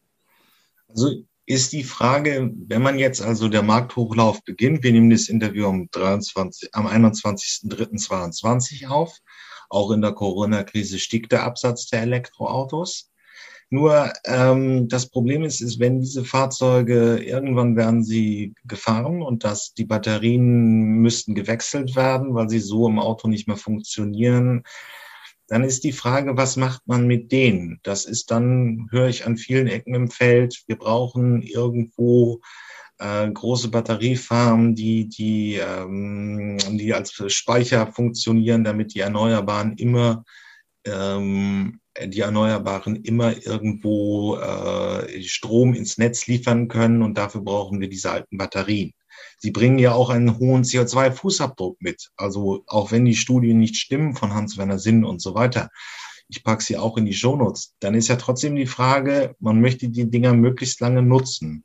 Also 0.87 1.23
ist 1.45 1.73
die 1.73 1.83
Frage, 1.83 2.53
wenn 2.67 2.81
man 2.81 2.97
jetzt 2.97 3.21
also 3.21 3.49
der 3.49 3.63
Markthochlauf 3.63 4.41
beginnt, 4.43 4.81
wir 4.83 4.93
nehmen 4.93 5.09
das 5.09 5.27
Interview 5.27 5.67
am, 5.67 5.89
23, 5.91 6.69
am 6.73 6.87
21.03.2022 6.87 8.87
auf, 8.87 9.17
auch 9.73 9.91
in 9.91 10.01
der 10.01 10.13
Corona-Krise 10.13 10.99
stieg 10.99 11.29
der 11.29 11.43
Absatz 11.43 11.87
der 11.87 12.03
Elektroautos. 12.03 13.09
Nur 13.69 14.13
ähm, 14.25 14.87
das 14.87 15.09
Problem 15.09 15.43
ist, 15.43 15.61
ist, 15.61 15.79
wenn 15.79 15.99
diese 15.99 16.23
Fahrzeuge 16.23 17.17
irgendwann 17.17 17.75
werden 17.75 18.03
sie 18.03 18.53
gefahren 18.65 19.23
und 19.23 19.43
dass 19.43 19.73
die 19.73 19.85
Batterien 19.85 21.01
müssten 21.01 21.33
gewechselt 21.33 21.95
werden, 21.95 22.35
weil 22.35 22.49
sie 22.49 22.59
so 22.59 22.87
im 22.87 22.99
Auto 22.99 23.27
nicht 23.27 23.47
mehr 23.47 23.57
funktionieren, 23.57 24.63
dann 25.47 25.63
ist 25.63 25.83
die 25.83 25.91
Frage, 25.91 26.37
was 26.37 26.55
macht 26.55 26.87
man 26.87 27.07
mit 27.07 27.31
denen? 27.31 27.79
Das 27.83 28.05
ist 28.05 28.31
dann, 28.31 28.87
höre 28.91 29.07
ich 29.07 29.25
an 29.25 29.37
vielen 29.37 29.67
Ecken 29.67 29.95
im 29.95 30.09
Feld, 30.09 30.63
wir 30.67 30.77
brauchen 30.77 31.41
irgendwo 31.41 32.41
äh, 33.03 33.29
große 33.29 33.69
Batteriefarmen, 33.69 34.75
die, 34.75 35.09
die, 35.09 35.55
ähm, 35.55 36.57
die 36.71 36.93
als 36.93 37.21
Speicher 37.27 37.91
funktionieren, 37.91 38.63
damit 38.63 38.95
die 38.95 39.01
Erneuerbaren 39.01 39.77
immer 39.77 40.23
ähm, 40.85 41.79
die 42.01 42.21
Erneuerbaren 42.21 42.95
immer 43.03 43.45
irgendwo 43.45 44.37
äh, 44.37 45.21
Strom 45.21 45.73
ins 45.73 45.97
Netz 45.97 46.25
liefern 46.27 46.67
können 46.67 47.03
und 47.03 47.17
dafür 47.17 47.41
brauchen 47.41 47.79
wir 47.79 47.87
diese 47.87 48.11
alten 48.11 48.37
Batterien. 48.37 48.93
Sie 49.37 49.51
bringen 49.51 49.77
ja 49.77 49.93
auch 49.93 50.09
einen 50.09 50.39
hohen 50.39 50.63
CO2-Fußabdruck 50.63 51.75
mit. 51.79 52.09
Also 52.17 52.63
auch 52.67 52.91
wenn 52.91 53.05
die 53.05 53.15
Studien 53.15 53.59
nicht 53.59 53.75
stimmen 53.75 54.15
von 54.15 54.33
Hans-Werner 54.33 54.79
Sinn 54.79 55.05
und 55.05 55.21
so 55.21 55.35
weiter, 55.35 55.69
ich 56.29 56.43
packe 56.43 56.63
sie 56.63 56.77
auch 56.77 56.97
in 56.97 57.05
die 57.05 57.13
Shownotes, 57.13 57.75
dann 57.79 57.93
ist 57.93 58.07
ja 58.07 58.15
trotzdem 58.15 58.55
die 58.55 58.65
Frage, 58.65 59.35
man 59.39 59.61
möchte 59.61 59.89
die 59.89 60.09
Dinger 60.09 60.33
möglichst 60.33 60.79
lange 60.79 61.03
nutzen. 61.03 61.63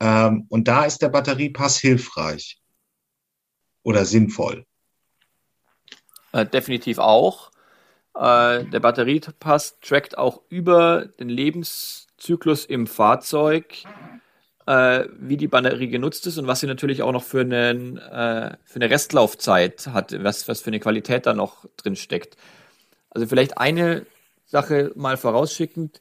Ähm, 0.00 0.46
und 0.48 0.68
da 0.68 0.84
ist 0.84 1.02
der 1.02 1.08
Batteriepass 1.08 1.78
hilfreich 1.78 2.60
oder 3.82 4.04
sinnvoll. 4.04 4.64
Äh, 6.32 6.46
definitiv 6.46 6.98
auch. 6.98 7.50
Äh, 8.14 8.64
der 8.64 8.80
Batteriepass 8.80 9.78
trackt 9.80 10.18
auch 10.18 10.42
über 10.48 11.06
den 11.06 11.28
Lebenszyklus 11.28 12.64
im 12.64 12.86
Fahrzeug, 12.86 13.84
äh, 14.66 15.04
wie 15.18 15.36
die 15.36 15.48
Batterie 15.48 15.88
genutzt 15.88 16.26
ist 16.26 16.36
und 16.36 16.46
was 16.46 16.60
sie 16.60 16.66
natürlich 16.66 17.02
auch 17.02 17.12
noch 17.12 17.22
für, 17.22 17.40
einen, 17.40 17.96
äh, 17.96 18.56
für 18.64 18.76
eine 18.76 18.90
Restlaufzeit 18.90 19.86
hat, 19.88 20.22
was, 20.22 20.48
was 20.48 20.60
für 20.60 20.68
eine 20.68 20.80
Qualität 20.80 21.26
da 21.26 21.32
noch 21.32 21.64
drin 21.76 21.96
steckt. 21.96 22.36
Also 23.10 23.26
vielleicht 23.26 23.58
eine 23.58 24.04
Sache 24.46 24.92
mal 24.96 25.16
vorausschickend. 25.16 26.00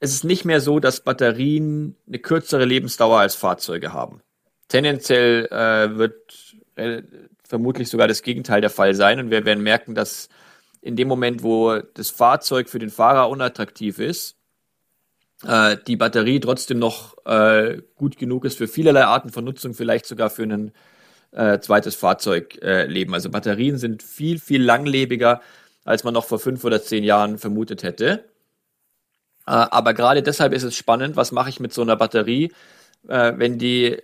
Es 0.00 0.12
ist 0.12 0.24
nicht 0.24 0.46
mehr 0.46 0.60
so, 0.60 0.80
dass 0.80 1.02
Batterien 1.02 1.94
eine 2.08 2.18
kürzere 2.18 2.64
Lebensdauer 2.64 3.20
als 3.20 3.34
Fahrzeuge 3.34 3.92
haben. 3.92 4.22
Tendenziell 4.68 5.46
äh, 5.46 5.96
wird 5.96 6.56
äh, 6.76 7.02
vermutlich 7.44 7.88
sogar 7.90 8.08
das 8.08 8.22
Gegenteil 8.22 8.62
der 8.62 8.70
Fall 8.70 8.94
sein 8.94 9.20
und 9.20 9.30
wir 9.30 9.44
werden 9.44 9.62
merken, 9.62 9.94
dass 9.94 10.28
in 10.80 10.96
dem 10.96 11.08
Moment, 11.08 11.42
wo 11.42 11.78
das 11.94 12.10
Fahrzeug 12.10 12.70
für 12.70 12.78
den 12.78 12.90
Fahrer 12.90 13.28
unattraktiv 13.28 13.98
ist, 13.98 14.36
äh, 15.46 15.76
die 15.86 15.96
Batterie 15.96 16.40
trotzdem 16.40 16.78
noch 16.78 17.16
äh, 17.26 17.82
gut 17.96 18.16
genug 18.16 18.46
ist 18.46 18.56
für 18.56 18.68
vielerlei 18.68 19.04
Arten 19.04 19.30
von 19.30 19.44
Nutzung, 19.44 19.74
vielleicht 19.74 20.06
sogar 20.06 20.30
für 20.30 20.44
ein 20.44 20.72
äh, 21.32 21.58
zweites 21.60 21.94
Fahrzeugleben. 21.94 23.12
Äh, 23.12 23.16
also 23.16 23.30
Batterien 23.30 23.76
sind 23.76 24.02
viel, 24.02 24.38
viel 24.38 24.62
langlebiger, 24.62 25.42
als 25.84 26.04
man 26.04 26.14
noch 26.14 26.24
vor 26.24 26.38
fünf 26.38 26.64
oder 26.64 26.82
zehn 26.82 27.04
Jahren 27.04 27.38
vermutet 27.38 27.82
hätte. 27.82 28.24
Äh, 29.46 29.52
aber 29.52 29.94
gerade 29.94 30.22
deshalb 30.22 30.52
ist 30.52 30.62
es 30.62 30.76
spannend, 30.76 31.16
was 31.16 31.32
mache 31.32 31.50
ich 31.50 31.60
mit 31.60 31.72
so 31.72 31.82
einer 31.82 31.96
Batterie, 31.96 32.52
äh, 33.08 33.32
wenn 33.36 33.58
die 33.58 33.98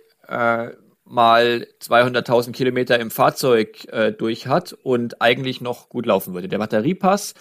mal 1.09 1.67
200.000 1.81 2.51
Kilometer 2.51 2.99
im 2.99 3.11
Fahrzeug 3.11 3.85
äh, 3.91 4.11
durch 4.11 4.47
hat 4.47 4.73
und 4.73 5.21
eigentlich 5.21 5.61
noch 5.61 5.89
gut 5.89 6.05
laufen 6.05 6.33
würde. 6.33 6.47
Der 6.47 6.57
Batteriepass 6.57 7.33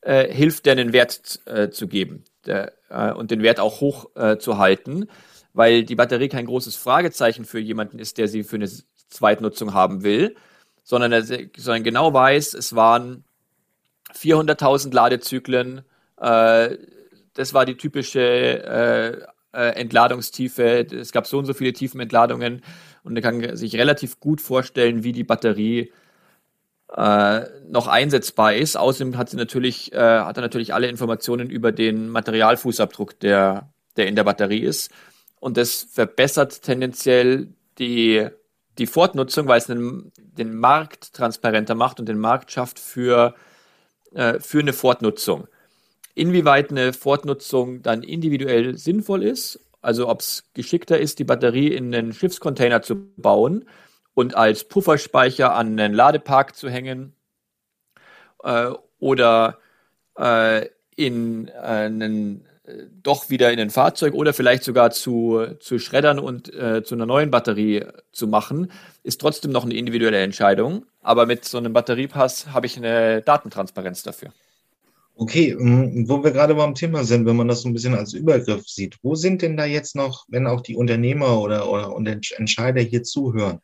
äh, 0.00 0.32
hilft, 0.32 0.66
dir 0.66 0.72
einen 0.72 0.92
Wert 0.92 1.40
äh, 1.46 1.70
zu 1.70 1.88
geben 1.88 2.24
der, 2.46 2.72
äh, 2.88 3.12
und 3.12 3.30
den 3.30 3.42
Wert 3.42 3.60
auch 3.60 3.80
hoch 3.80 4.10
äh, 4.14 4.38
zu 4.38 4.58
halten, 4.58 5.08
weil 5.52 5.84
die 5.84 5.96
Batterie 5.96 6.28
kein 6.28 6.46
großes 6.46 6.76
Fragezeichen 6.76 7.44
für 7.44 7.58
jemanden 7.58 7.98
ist, 7.98 8.18
der 8.18 8.28
sie 8.28 8.44
für 8.44 8.56
eine 8.56 8.70
Zweitnutzung 9.08 9.74
haben 9.74 10.02
will, 10.04 10.36
sondern, 10.84 11.12
er, 11.12 11.22
sondern 11.22 11.82
genau 11.82 12.14
weiß, 12.14 12.54
es 12.54 12.74
waren 12.74 13.24
400.000 14.14 14.94
Ladezyklen, 14.94 15.82
äh, 16.20 16.76
das 17.34 17.54
war 17.54 17.64
die 17.64 17.76
typische 17.76 19.26
Entladungstiefe, 19.52 20.86
es 20.92 21.10
gab 21.12 21.26
so 21.26 21.38
und 21.38 21.44
so 21.44 21.54
viele 21.54 21.72
Tiefenentladungen 21.72 22.62
und 23.02 23.16
er 23.16 23.22
kann 23.22 23.56
sich 23.56 23.74
relativ 23.76 24.20
gut 24.20 24.40
vorstellen, 24.40 25.02
wie 25.02 25.12
die 25.12 25.24
Batterie 25.24 25.90
äh, 26.96 27.42
noch 27.68 27.86
einsetzbar 27.86 28.54
ist. 28.54 28.76
Außerdem 28.76 29.16
hat 29.16 29.30
sie 29.30 29.36
natürlich, 29.36 29.92
äh, 29.92 29.96
hat 29.96 30.36
er 30.36 30.42
natürlich 30.42 30.74
alle 30.74 30.88
Informationen 30.88 31.48
über 31.48 31.72
den 31.72 32.08
Materialfußabdruck, 32.08 33.20
der, 33.20 33.72
der 33.96 34.08
in 34.08 34.16
der 34.16 34.24
Batterie 34.24 34.60
ist. 34.60 34.90
Und 35.38 35.56
das 35.56 35.86
verbessert 35.90 36.62
tendenziell 36.62 37.54
die, 37.78 38.28
die 38.78 38.86
Fortnutzung, 38.86 39.46
weil 39.46 39.58
es 39.58 39.66
den, 39.66 40.12
den 40.18 40.54
Markt 40.54 41.14
transparenter 41.14 41.74
macht 41.74 42.00
und 42.00 42.08
den 42.08 42.18
Markt 42.18 42.50
schafft 42.50 42.78
für, 42.78 43.34
äh, 44.12 44.38
für 44.40 44.60
eine 44.60 44.72
Fortnutzung. 44.72 45.46
Inwieweit 46.20 46.70
eine 46.70 46.92
Fortnutzung 46.92 47.82
dann 47.82 48.02
individuell 48.02 48.76
sinnvoll 48.76 49.22
ist 49.22 49.60
also 49.82 50.08
ob 50.08 50.20
es 50.20 50.44
geschickter 50.54 50.98
ist, 50.98 51.18
die 51.18 51.24
Batterie 51.24 51.68
in 51.68 51.94
einen 51.94 52.12
Schiffscontainer 52.12 52.82
zu 52.82 52.96
bauen 53.16 53.64
und 54.14 54.34
als 54.34 54.64
Pufferspeicher 54.64 55.54
an 55.54 55.78
einen 55.78 55.94
Ladepark 55.94 56.54
zu 56.54 56.68
hängen 56.68 57.14
äh, 58.42 58.70
oder 58.98 59.58
äh, 60.18 60.66
in 60.96 61.48
äh, 61.48 61.52
einen 61.52 62.46
äh, 62.64 62.84
doch 63.02 63.30
wieder 63.30 63.52
in 63.52 63.60
ein 63.60 63.70
Fahrzeug 63.70 64.12
oder 64.12 64.34
vielleicht 64.34 64.64
sogar 64.64 64.90
zu, 64.90 65.46
zu 65.60 65.78
Schreddern 65.78 66.18
und 66.18 66.52
äh, 66.52 66.82
zu 66.84 66.94
einer 66.94 67.06
neuen 67.06 67.30
Batterie 67.30 67.86
zu 68.12 68.26
machen, 68.26 68.70
ist 69.02 69.20
trotzdem 69.20 69.50
noch 69.50 69.64
eine 69.64 69.74
individuelle 69.74 70.20
Entscheidung. 70.20 70.84
Aber 71.00 71.24
mit 71.24 71.46
so 71.46 71.56
einem 71.56 71.72
Batteriepass 71.72 72.48
habe 72.48 72.66
ich 72.66 72.76
eine 72.76 73.22
Datentransparenz 73.22 74.02
dafür. 74.02 74.30
Okay, 75.20 75.50
ähm, 75.50 76.08
wo 76.08 76.24
wir 76.24 76.30
gerade 76.30 76.54
beim 76.54 76.74
Thema 76.74 77.04
sind, 77.04 77.26
wenn 77.26 77.36
man 77.36 77.46
das 77.46 77.60
so 77.60 77.68
ein 77.68 77.74
bisschen 77.74 77.94
als 77.94 78.14
Übergriff 78.14 78.66
sieht, 78.66 78.96
wo 79.02 79.14
sind 79.14 79.42
denn 79.42 79.54
da 79.54 79.66
jetzt 79.66 79.94
noch, 79.94 80.24
wenn 80.28 80.46
auch 80.46 80.62
die 80.62 80.76
Unternehmer 80.76 81.38
oder, 81.42 81.70
oder 81.70 81.94
und 81.94 82.06
Entscheider 82.06 82.80
hier 82.80 83.02
zuhören, 83.02 83.60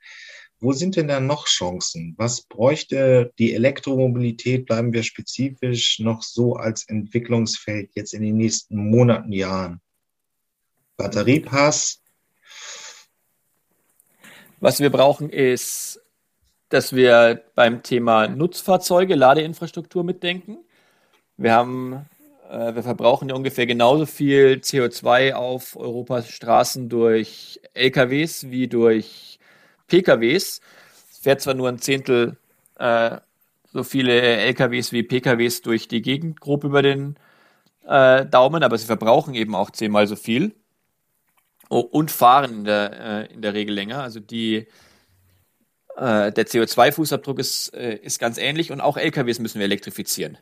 wo 0.61 0.75
sind 0.75 0.97
denn 0.97 1.09
da 1.09 1.19
noch 1.19 1.47
Chancen? 1.47 2.15
Was 2.19 2.43
bräuchte 2.43 3.33
die 3.39 3.55
Elektromobilität, 3.55 4.67
bleiben 4.67 4.93
wir 4.93 5.03
spezifisch, 5.03 5.99
noch 5.99 6.23
so 6.23 6.57
als 6.57 6.87
Entwicklungsfeld 6.91 7.89
jetzt 7.95 8.13
in 8.13 8.21
den 8.21 8.37
nächsten 8.37 8.91
Monaten, 8.91 9.33
Jahren? 9.33 9.81
Batteriepass? 10.99 12.03
Was 14.61 14.81
wir 14.81 14.91
brauchen 14.91 15.31
ist, 15.31 16.03
dass 16.69 16.95
wir 16.95 17.45
beim 17.55 17.83
Thema 17.83 18.29
Nutzfahrzeuge, 18.29 19.15
Ladeinfrastruktur 19.15 20.05
mitdenken 20.05 20.59
wir 21.37 21.53
haben, 21.53 22.07
äh, 22.51 22.75
wir 22.75 22.83
verbrauchen 22.83 23.29
ja 23.29 23.35
ungefähr 23.35 23.67
genauso 23.67 24.07
viel 24.07 24.61
CO2 24.63 25.35
auf 25.35 25.77
Europas 25.77 26.29
Straßen 26.29 26.89
durch 26.89 27.61
LKWs 27.75 28.51
wie 28.51 28.69
durch 28.69 29.39
PKWs. 29.89 30.61
Es 31.11 31.19
fährt 31.19 31.41
zwar 31.41 31.55
nur 31.55 31.69
ein 31.69 31.79
Zehntel 31.79 32.37
äh, 32.79 33.19
so 33.73 33.83
viele 33.85 34.21
LKWs 34.21 34.93
wie 34.93 35.03
PKWs 35.03 35.63
durch 35.63 35.89
die 35.89 36.03
Gegend 36.03 36.41
grob 36.41 36.65
über 36.65 36.83
den 36.83 37.17
äh, 37.87 38.25
Daumen, 38.25 38.63
aber 38.63 38.79
sie 38.79 38.87
verbrauchen 38.87 39.35
eben 39.35 39.55
auch 39.55 39.71
zehnmal 39.71 40.07
so 40.07 40.17
viel 40.17 40.55
oh, 41.69 41.81
und 41.81 42.11
fahren 42.11 42.61
in 42.61 42.65
der, 42.65 43.29
äh, 43.29 43.35
in 43.35 43.43
der 43.43 43.55
Regel 43.55 43.75
länger. 43.75 44.03
Also 44.03 44.21
die 44.21 44.67
äh, 45.97 46.33
der 46.33 46.47
CO2-Fußabdruck 46.47 47.39
ist, 47.39 47.75
äh, 47.75 47.97
ist 47.97 48.19
ganz 48.19 48.39
ähnlich 48.39 48.73
und 48.73 48.81
auch 48.81 48.97
LKWs 48.97 49.39
müssen 49.39 49.59
wir 49.59 49.67
elektrifizieren 49.67 50.39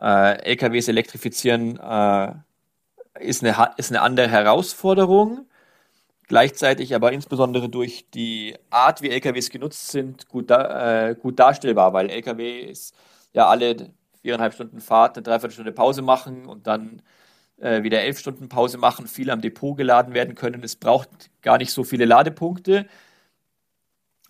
äh, 0.00 0.42
LKWs 0.50 0.88
elektrifizieren 0.88 1.78
äh, 1.78 2.32
ist, 3.20 3.44
eine, 3.44 3.74
ist 3.76 3.90
eine 3.90 4.02
andere 4.02 4.28
Herausforderung. 4.28 5.46
Gleichzeitig 6.26 6.94
aber 6.94 7.12
insbesondere 7.12 7.68
durch 7.68 8.06
die 8.14 8.56
Art, 8.70 9.02
wie 9.02 9.10
LKWs 9.10 9.50
genutzt 9.50 9.88
sind, 9.90 10.28
gut, 10.28 10.50
da, 10.50 11.08
äh, 11.08 11.14
gut 11.14 11.38
darstellbar, 11.38 11.92
weil 11.92 12.08
LKWs 12.08 12.92
ja 13.34 13.46
alle 13.48 13.90
viereinhalb 14.22 14.54
Stunden 14.54 14.80
Fahrt 14.80 15.16
eine 15.16 15.22
Dreiviertelstunde 15.22 15.72
Pause 15.72 16.00
machen 16.00 16.46
und 16.46 16.66
dann 16.66 17.02
äh, 17.58 17.82
wieder 17.82 18.00
elf 18.00 18.18
Stunden 18.18 18.48
Pause 18.48 18.78
machen, 18.78 19.06
viel 19.06 19.30
am 19.30 19.42
Depot 19.42 19.76
geladen 19.76 20.14
werden 20.14 20.34
können. 20.34 20.62
Es 20.64 20.76
braucht 20.76 21.08
gar 21.42 21.58
nicht 21.58 21.72
so 21.72 21.84
viele 21.84 22.06
Ladepunkte, 22.06 22.86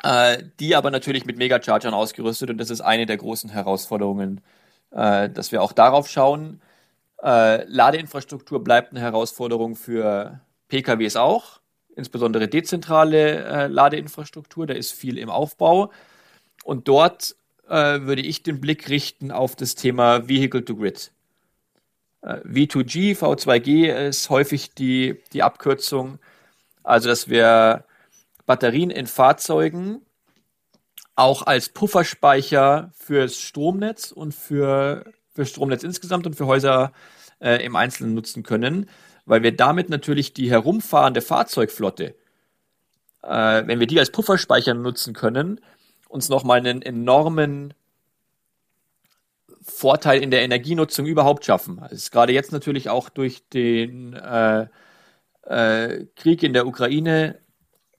äh, 0.02 0.42
die 0.58 0.74
aber 0.74 0.90
natürlich 0.90 1.26
mit 1.26 1.38
Megachargern 1.38 1.94
ausgerüstet 1.94 2.50
und 2.50 2.58
das 2.58 2.70
ist 2.70 2.80
eine 2.80 3.06
der 3.06 3.18
großen 3.18 3.50
Herausforderungen, 3.50 4.40
äh, 4.94 5.28
dass 5.28 5.52
wir 5.52 5.62
auch 5.62 5.72
darauf 5.72 6.08
schauen. 6.08 6.60
Äh, 7.22 7.64
Ladeinfrastruktur 7.64 8.62
bleibt 8.62 8.92
eine 8.92 9.00
Herausforderung 9.00 9.76
für 9.76 10.40
PKWs 10.68 11.16
auch, 11.16 11.60
insbesondere 11.96 12.48
dezentrale 12.48 13.44
äh, 13.44 13.66
Ladeinfrastruktur, 13.66 14.66
da 14.66 14.74
ist 14.74 14.92
viel 14.92 15.18
im 15.18 15.30
Aufbau. 15.30 15.90
Und 16.64 16.88
dort 16.88 17.36
äh, 17.68 18.00
würde 18.02 18.22
ich 18.22 18.42
den 18.42 18.60
Blick 18.60 18.88
richten 18.88 19.30
auf 19.30 19.56
das 19.56 19.74
Thema 19.74 20.28
Vehicle 20.28 20.64
to 20.64 20.76
Grid. 20.76 21.12
Äh, 22.22 22.36
V2G, 22.40 23.16
V2G 23.18 23.92
ist 24.08 24.30
häufig 24.30 24.74
die, 24.74 25.20
die 25.32 25.42
Abkürzung. 25.42 26.18
Also, 26.82 27.08
dass 27.08 27.28
wir 27.28 27.84
Batterien 28.46 28.90
in 28.90 29.06
Fahrzeugen 29.06 30.02
auch 31.16 31.42
als 31.42 31.68
Pufferspeicher 31.68 32.90
fürs 32.96 33.38
Stromnetz 33.38 34.10
und 34.12 34.34
für, 34.34 35.04
für 35.34 35.46
Stromnetz 35.46 35.82
insgesamt 35.82 36.26
und 36.26 36.34
für 36.34 36.46
Häuser 36.46 36.92
äh, 37.40 37.64
im 37.64 37.76
Einzelnen 37.76 38.14
nutzen 38.14 38.42
können, 38.42 38.88
weil 39.24 39.42
wir 39.42 39.56
damit 39.56 39.88
natürlich 39.88 40.32
die 40.32 40.50
herumfahrende 40.50 41.20
Fahrzeugflotte, 41.20 42.14
äh, 43.22 43.66
wenn 43.66 43.80
wir 43.80 43.86
die 43.86 43.98
als 43.98 44.10
Pufferspeicher 44.10 44.74
nutzen 44.74 45.14
können, 45.14 45.60
uns 46.08 46.28
nochmal 46.28 46.58
einen 46.58 46.82
enormen 46.82 47.74
Vorteil 49.62 50.22
in 50.22 50.30
der 50.30 50.42
Energienutzung 50.42 51.06
überhaupt 51.06 51.44
schaffen. 51.44 51.78
Also 51.78 52.10
gerade 52.10 52.32
jetzt 52.32 52.52
natürlich 52.52 52.90
auch 52.90 53.08
durch 53.08 53.48
den 53.48 54.12
äh, 54.12 54.66
äh, 55.42 56.06
Krieg 56.16 56.42
in 56.42 56.52
der 56.52 56.66
Ukraine 56.66 57.38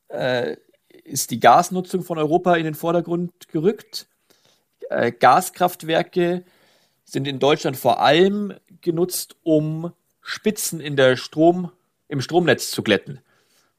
äh, 0.10 0.58
ist 1.06 1.32
die 1.32 1.40
Gasnutzung 1.40 2.04
von 2.04 2.18
Europa 2.18 2.56
in 2.56 2.66
den 2.66 2.74
Vordergrund 2.74 3.32
gerückt. 3.48 4.08
Äh, 4.90 5.12
Gaskraftwerke 5.12 6.44
sind 7.04 7.28
in 7.28 7.40
Deutschland 7.40 7.78
vor 7.78 8.02
allem 8.02 8.54
genutzt, 8.82 9.36
um 9.44 9.94
Spitzen 10.22 10.80
in 10.80 10.96
der 10.96 11.16
Strom, 11.16 11.72
im 12.08 12.22
Stromnetz 12.22 12.72
zu 12.72 12.84
glätten. 12.84 13.22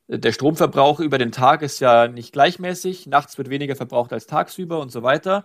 Der 0.08 0.30
Stromverbrauch 0.30 1.00
über 1.00 1.18
den 1.18 1.32
Tag 1.32 1.62
ist 1.62 1.80
ja 1.80 2.06
nicht 2.06 2.32
gleichmäßig. 2.32 3.08
Nachts 3.08 3.36
wird 3.38 3.50
weniger 3.50 3.74
verbraucht 3.74 4.12
als 4.12 4.26
tagsüber 4.26 4.78
und 4.78 4.92
so 4.92 5.02
weiter. 5.02 5.44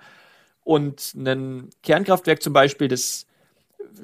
Und 0.63 1.15
ein 1.15 1.71
Kernkraftwerk 1.81 2.43
zum 2.43 2.53
Beispiel, 2.53 2.87
das 2.87 3.25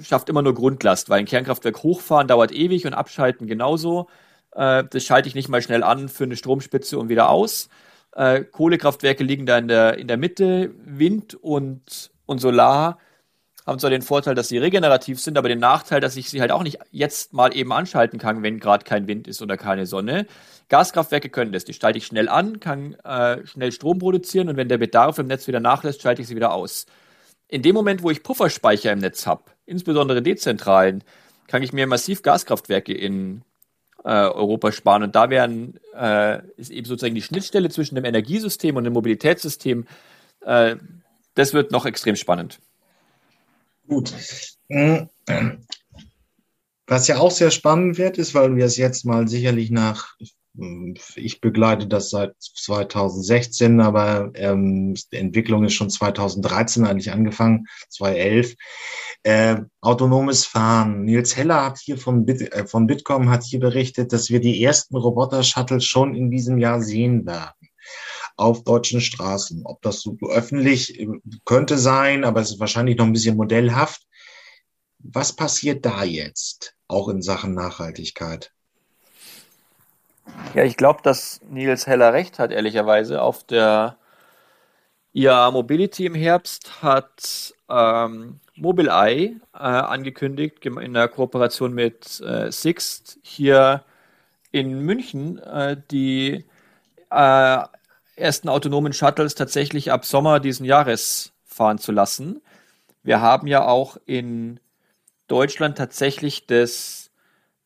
schafft 0.01 0.29
immer 0.29 0.41
nur 0.41 0.55
Grundlast, 0.55 1.09
weil 1.09 1.19
ein 1.19 1.25
Kernkraftwerk 1.25 1.83
hochfahren 1.83 2.27
dauert 2.27 2.51
ewig 2.51 2.87
und 2.87 2.95
abschalten 2.95 3.45
genauso. 3.45 4.07
Äh, 4.57 4.83
das 4.89 5.03
schalte 5.05 5.29
ich 5.29 5.35
nicht 5.35 5.47
mal 5.47 5.61
schnell 5.61 5.83
an 5.83 6.09
für 6.09 6.25
eine 6.25 6.35
Stromspitze 6.35 6.97
und 6.97 7.07
wieder 7.07 7.29
aus. 7.29 7.69
Äh, 8.13 8.43
Kohlekraftwerke 8.43 9.23
liegen 9.23 9.45
da 9.45 9.57
in 9.57 9.67
der, 9.67 9.97
in 9.97 10.07
der 10.07 10.17
Mitte. 10.17 10.71
Wind 10.83 11.35
und, 11.35 12.11
und 12.25 12.39
Solar 12.39 12.97
haben 13.67 13.79
zwar 13.79 13.89
den 13.89 14.01
Vorteil, 14.01 14.33
dass 14.33 14.47
sie 14.47 14.57
regenerativ 14.57 15.19
sind, 15.19 15.37
aber 15.37 15.49
den 15.49 15.59
Nachteil, 15.59 15.99
dass 15.99 16.15
ich 16.15 16.29
sie 16.29 16.39
halt 16.39 16.51
auch 16.51 16.63
nicht 16.63 16.79
jetzt 16.91 17.33
mal 17.33 17.55
eben 17.55 17.73
anschalten 17.73 18.17
kann, 18.17 18.41
wenn 18.41 18.59
gerade 18.59 18.85
kein 18.85 19.07
Wind 19.07 19.27
ist 19.27 19.41
oder 19.41 19.57
keine 19.57 19.85
Sonne. 19.85 20.25
Gaskraftwerke 20.69 21.29
können 21.29 21.51
das. 21.51 21.65
Die 21.65 21.73
schalte 21.73 21.97
ich 21.97 22.05
schnell 22.05 22.29
an, 22.29 22.59
kann 22.59 22.93
äh, 23.03 23.45
schnell 23.45 23.71
Strom 23.73 23.99
produzieren 23.99 24.49
und 24.49 24.57
wenn 24.57 24.69
der 24.69 24.77
Bedarf 24.77 25.19
im 25.19 25.27
Netz 25.27 25.47
wieder 25.47 25.59
nachlässt, 25.59 26.01
schalte 26.01 26.21
ich 26.21 26.29
sie 26.29 26.35
wieder 26.35 26.53
aus. 26.53 26.85
In 27.49 27.61
dem 27.61 27.75
Moment, 27.75 28.03
wo 28.03 28.09
ich 28.09 28.23
Pufferspeicher 28.23 28.91
im 28.91 28.99
Netz 28.99 29.27
habe, 29.27 29.43
insbesondere 29.65 30.21
dezentralen, 30.21 31.03
kann 31.47 31.61
ich 31.61 31.73
mir 31.73 31.87
massiv 31.87 32.21
Gaskraftwerke 32.23 32.93
in 32.93 33.43
äh, 34.07 34.09
Europa 34.09 34.71
sparen. 34.71 35.03
Und 35.03 35.15
da 35.15 35.29
wären, 35.29 35.79
äh, 35.93 36.39
ist 36.55 36.71
eben 36.71 36.87
sozusagen 36.87 37.13
die 37.13 37.21
Schnittstelle 37.21 37.69
zwischen 37.69 37.95
dem 37.95 38.05
Energiesystem 38.05 38.77
und 38.77 38.85
dem 38.85 38.93
Mobilitätssystem, 38.93 39.85
äh, 40.45 40.77
das 41.35 41.53
wird 41.53 41.71
noch 41.71 41.85
extrem 41.85 42.15
spannend. 42.15 42.59
Gut. 43.85 44.13
Hm. 44.69 45.09
Was 46.87 47.07
ja 47.09 47.17
auch 47.17 47.31
sehr 47.31 47.51
spannend 47.51 47.97
wird, 47.97 48.17
ist, 48.17 48.33
weil 48.33 48.55
wir 48.55 48.65
es 48.65 48.77
jetzt 48.77 49.05
mal 49.05 49.27
sicherlich 49.27 49.71
nach, 49.71 50.15
ich 51.15 51.39
begleite 51.39 51.87
das 51.87 52.09
seit 52.09 52.33
2016, 52.39 53.79
aber 53.79 54.31
ähm, 54.33 54.95
die 55.11 55.17
Entwicklung 55.17 55.63
ist 55.65 55.73
schon 55.73 55.89
2013 55.89 56.85
eigentlich 56.85 57.11
angefangen, 57.11 57.67
2011. 57.89 58.55
Äh, 59.23 59.57
autonomes 59.81 60.45
Fahren. 60.45 61.03
Nils 61.05 61.35
Heller 61.35 61.65
hat 61.65 61.79
hier 61.79 61.97
von, 61.97 62.25
Bit, 62.25 62.53
äh, 62.53 62.65
von 62.65 62.87
Bitkom 62.87 63.29
hat 63.29 63.43
hier 63.43 63.59
berichtet, 63.59 64.13
dass 64.13 64.29
wir 64.29 64.39
die 64.39 64.63
ersten 64.63 64.95
Roboter-Shuttles 64.95 65.85
schon 65.85 66.15
in 66.15 66.31
diesem 66.31 66.57
Jahr 66.57 66.81
sehen 66.81 67.25
werden 67.25 67.51
auf 68.35 68.63
deutschen 68.63 69.01
Straßen. 69.01 69.65
Ob 69.65 69.81
das 69.81 70.01
so 70.01 70.17
öffentlich 70.29 70.99
äh, 70.99 71.07
könnte 71.45 71.77
sein, 71.77 72.23
aber 72.23 72.41
es 72.41 72.51
ist 72.51 72.59
wahrscheinlich 72.59 72.97
noch 72.97 73.05
ein 73.05 73.13
bisschen 73.13 73.37
modellhaft. 73.37 74.03
Was 74.99 75.35
passiert 75.35 75.85
da 75.85 76.03
jetzt, 76.03 76.75
auch 76.87 77.09
in 77.09 77.21
Sachen 77.21 77.53
Nachhaltigkeit? 77.53 78.53
Ja, 80.53 80.63
ich 80.63 80.77
glaube, 80.77 81.01
dass 81.03 81.41
Nils 81.49 81.87
Heller 81.87 82.13
recht 82.13 82.39
hat, 82.39 82.51
ehrlicherweise. 82.51 83.21
Auf 83.21 83.43
der 83.43 83.97
IAA 85.13 85.51
Mobility 85.51 86.05
im 86.05 86.15
Herbst 86.15 86.81
hat 86.81 87.53
ähm, 87.69 88.39
Mobileye 88.55 89.39
äh, 89.53 89.57
angekündigt, 89.57 90.65
in 90.65 90.93
der 90.93 91.07
Kooperation 91.07 91.73
mit 91.73 92.19
äh, 92.21 92.51
Sixt, 92.51 93.19
hier 93.21 93.83
in 94.51 94.79
München 94.79 95.39
äh, 95.39 95.77
die 95.91 96.45
äh, 97.11 97.57
ersten 98.15 98.49
autonomen 98.49 98.93
Shuttles 98.93 99.35
tatsächlich 99.35 99.91
ab 99.91 100.05
Sommer 100.05 100.39
diesen 100.39 100.65
Jahres 100.65 101.33
fahren 101.45 101.77
zu 101.77 101.91
lassen. 101.91 102.41
Wir 103.03 103.21
haben 103.21 103.47
ja 103.47 103.65
auch 103.65 103.97
in 104.05 104.59
Deutschland 105.27 105.77
tatsächlich 105.77 106.47
das 106.47 107.06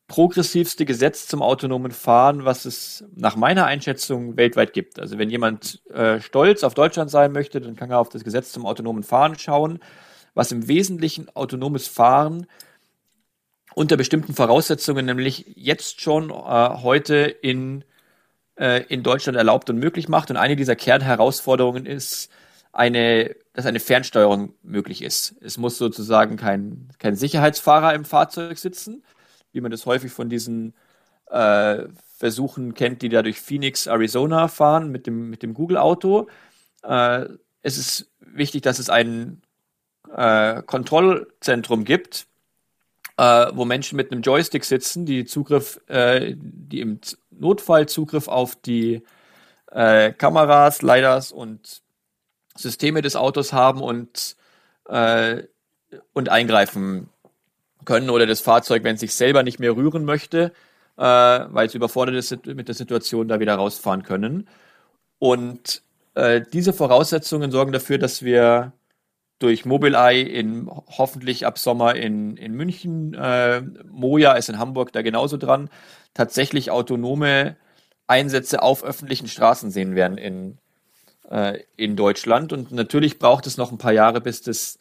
progressivste 0.08 0.84
Gesetz 0.84 1.26
zum 1.26 1.42
autonomen 1.42 1.92
Fahren, 1.92 2.44
was 2.44 2.64
es 2.64 3.04
nach 3.14 3.36
meiner 3.36 3.64
Einschätzung 3.66 4.36
weltweit 4.36 4.72
gibt. 4.72 5.00
Also 5.00 5.18
wenn 5.18 5.30
jemand 5.30 5.82
äh, 5.90 6.20
stolz 6.20 6.64
auf 6.64 6.74
Deutschland 6.74 7.10
sein 7.10 7.32
möchte, 7.32 7.60
dann 7.60 7.76
kann 7.76 7.90
er 7.90 7.98
auf 7.98 8.10
das 8.10 8.24
Gesetz 8.24 8.52
zum 8.52 8.66
autonomen 8.66 9.04
Fahren 9.04 9.38
schauen, 9.38 9.78
was 10.34 10.52
im 10.52 10.68
Wesentlichen 10.68 11.34
autonomes 11.34 11.88
Fahren 11.88 12.46
unter 13.74 13.96
bestimmten 13.96 14.34
Voraussetzungen, 14.34 15.06
nämlich 15.06 15.52
jetzt 15.56 16.00
schon 16.00 16.30
äh, 16.30 16.34
heute 16.34 17.16
in 17.16 17.84
äh, 18.56 18.84
in 18.88 19.02
Deutschland 19.02 19.36
erlaubt 19.36 19.70
und 19.70 19.78
möglich 19.78 20.08
macht. 20.08 20.30
Und 20.30 20.36
eine 20.36 20.56
dieser 20.56 20.76
Kernherausforderungen 20.76 21.86
ist, 21.86 22.30
eine, 22.72 23.34
dass 23.52 23.66
eine 23.66 23.80
Fernsteuerung 23.80 24.54
möglich 24.62 25.02
ist. 25.02 25.34
Es 25.40 25.58
muss 25.58 25.78
sozusagen 25.78 26.36
kein, 26.36 26.88
kein 26.98 27.16
Sicherheitsfahrer 27.16 27.94
im 27.94 28.04
Fahrzeug 28.04 28.58
sitzen, 28.58 29.02
wie 29.52 29.60
man 29.60 29.70
das 29.70 29.86
häufig 29.86 30.12
von 30.12 30.28
diesen 30.28 30.74
äh, 31.30 31.84
Versuchen 32.16 32.74
kennt, 32.74 33.02
die 33.02 33.08
da 33.08 33.22
durch 33.22 33.40
Phoenix, 33.40 33.86
Arizona 33.86 34.48
fahren 34.48 34.90
mit 34.90 35.06
dem, 35.06 35.30
mit 35.30 35.42
dem 35.42 35.54
Google-Auto. 35.54 36.28
Äh, 36.82 37.26
es 37.62 37.78
ist 37.78 38.10
wichtig, 38.20 38.62
dass 38.62 38.78
es 38.78 38.90
ein 38.90 39.42
äh, 40.14 40.62
Kontrollzentrum 40.62 41.84
gibt, 41.84 42.26
äh, 43.16 43.46
wo 43.54 43.64
Menschen 43.64 43.96
mit 43.96 44.12
einem 44.12 44.22
Joystick 44.22 44.64
sitzen, 44.64 45.06
die 45.06 45.24
Zugriff, 45.24 45.80
äh, 45.88 46.34
die 46.36 46.80
im 46.80 47.00
Notfall 47.30 47.88
Zugriff 47.88 48.28
auf 48.28 48.56
die 48.56 49.02
äh, 49.70 50.12
Kameras, 50.12 50.82
LiDARs 50.82 51.32
und 51.32 51.82
Systeme 52.56 53.00
des 53.00 53.16
Autos 53.16 53.54
haben 53.54 53.80
und, 53.80 54.36
und 56.12 56.28
eingreifen 56.28 57.08
können 57.84 58.10
oder 58.10 58.26
das 58.26 58.40
Fahrzeug, 58.40 58.84
wenn 58.84 58.94
es 58.94 59.00
sich 59.00 59.14
selber 59.14 59.42
nicht 59.42 59.58
mehr 59.58 59.76
rühren 59.76 60.04
möchte, 60.04 60.52
äh, 60.96 61.02
weil 61.02 61.66
es 61.66 61.74
überfordert 61.74 62.16
ist 62.16 62.46
mit 62.46 62.68
der 62.68 62.74
Situation, 62.74 63.28
da 63.28 63.40
wieder 63.40 63.54
rausfahren 63.54 64.02
können. 64.02 64.48
Und 65.18 65.82
äh, 66.14 66.42
diese 66.52 66.72
Voraussetzungen 66.72 67.50
sorgen 67.50 67.72
dafür, 67.72 67.98
dass 67.98 68.22
wir 68.22 68.72
durch 69.38 69.64
Mobileye 69.64 70.22
in 70.22 70.70
hoffentlich 70.70 71.46
ab 71.46 71.58
Sommer 71.58 71.96
in, 71.96 72.36
in 72.36 72.54
München, 72.54 73.14
äh, 73.14 73.62
Moja 73.90 74.34
ist 74.34 74.48
in 74.48 74.58
Hamburg 74.58 74.92
da 74.92 75.02
genauso 75.02 75.36
dran, 75.36 75.68
tatsächlich 76.14 76.70
autonome 76.70 77.56
Einsätze 78.06 78.62
auf 78.62 78.84
öffentlichen 78.84 79.26
Straßen 79.26 79.70
sehen 79.70 79.96
werden 79.96 80.16
in, 80.16 80.58
äh, 81.28 81.58
in 81.76 81.96
Deutschland. 81.96 82.52
Und 82.52 82.70
natürlich 82.70 83.18
braucht 83.18 83.46
es 83.46 83.56
noch 83.56 83.72
ein 83.72 83.78
paar 83.78 83.92
Jahre, 83.92 84.20
bis 84.20 84.42
das 84.42 84.78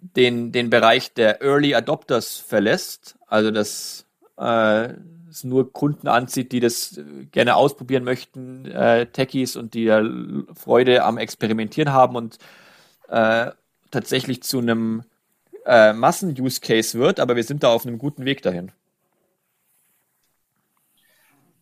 den, 0.00 0.52
den 0.52 0.70
Bereich 0.70 1.12
der 1.14 1.42
Early 1.42 1.74
Adopters 1.74 2.36
verlässt. 2.36 3.16
Also 3.26 3.50
dass 3.50 4.06
äh, 4.38 4.94
es 5.30 5.44
nur 5.44 5.72
Kunden 5.72 6.08
anzieht, 6.08 6.52
die 6.52 6.60
das 6.60 7.00
gerne 7.30 7.56
ausprobieren 7.56 8.04
möchten, 8.04 8.66
äh, 8.66 9.06
Techies 9.06 9.56
und 9.56 9.74
die 9.74 9.84
ja 9.84 10.02
Freude 10.54 11.04
am 11.04 11.18
Experimentieren 11.18 11.92
haben 11.92 12.16
und 12.16 12.38
äh, 13.08 13.50
tatsächlich 13.90 14.42
zu 14.42 14.58
einem 14.58 15.04
äh, 15.66 15.92
Massen-Use-Case 15.92 16.98
wird, 16.98 17.20
aber 17.20 17.36
wir 17.36 17.44
sind 17.44 17.62
da 17.62 17.68
auf 17.68 17.86
einem 17.86 17.98
guten 17.98 18.24
Weg 18.24 18.42
dahin. 18.42 18.72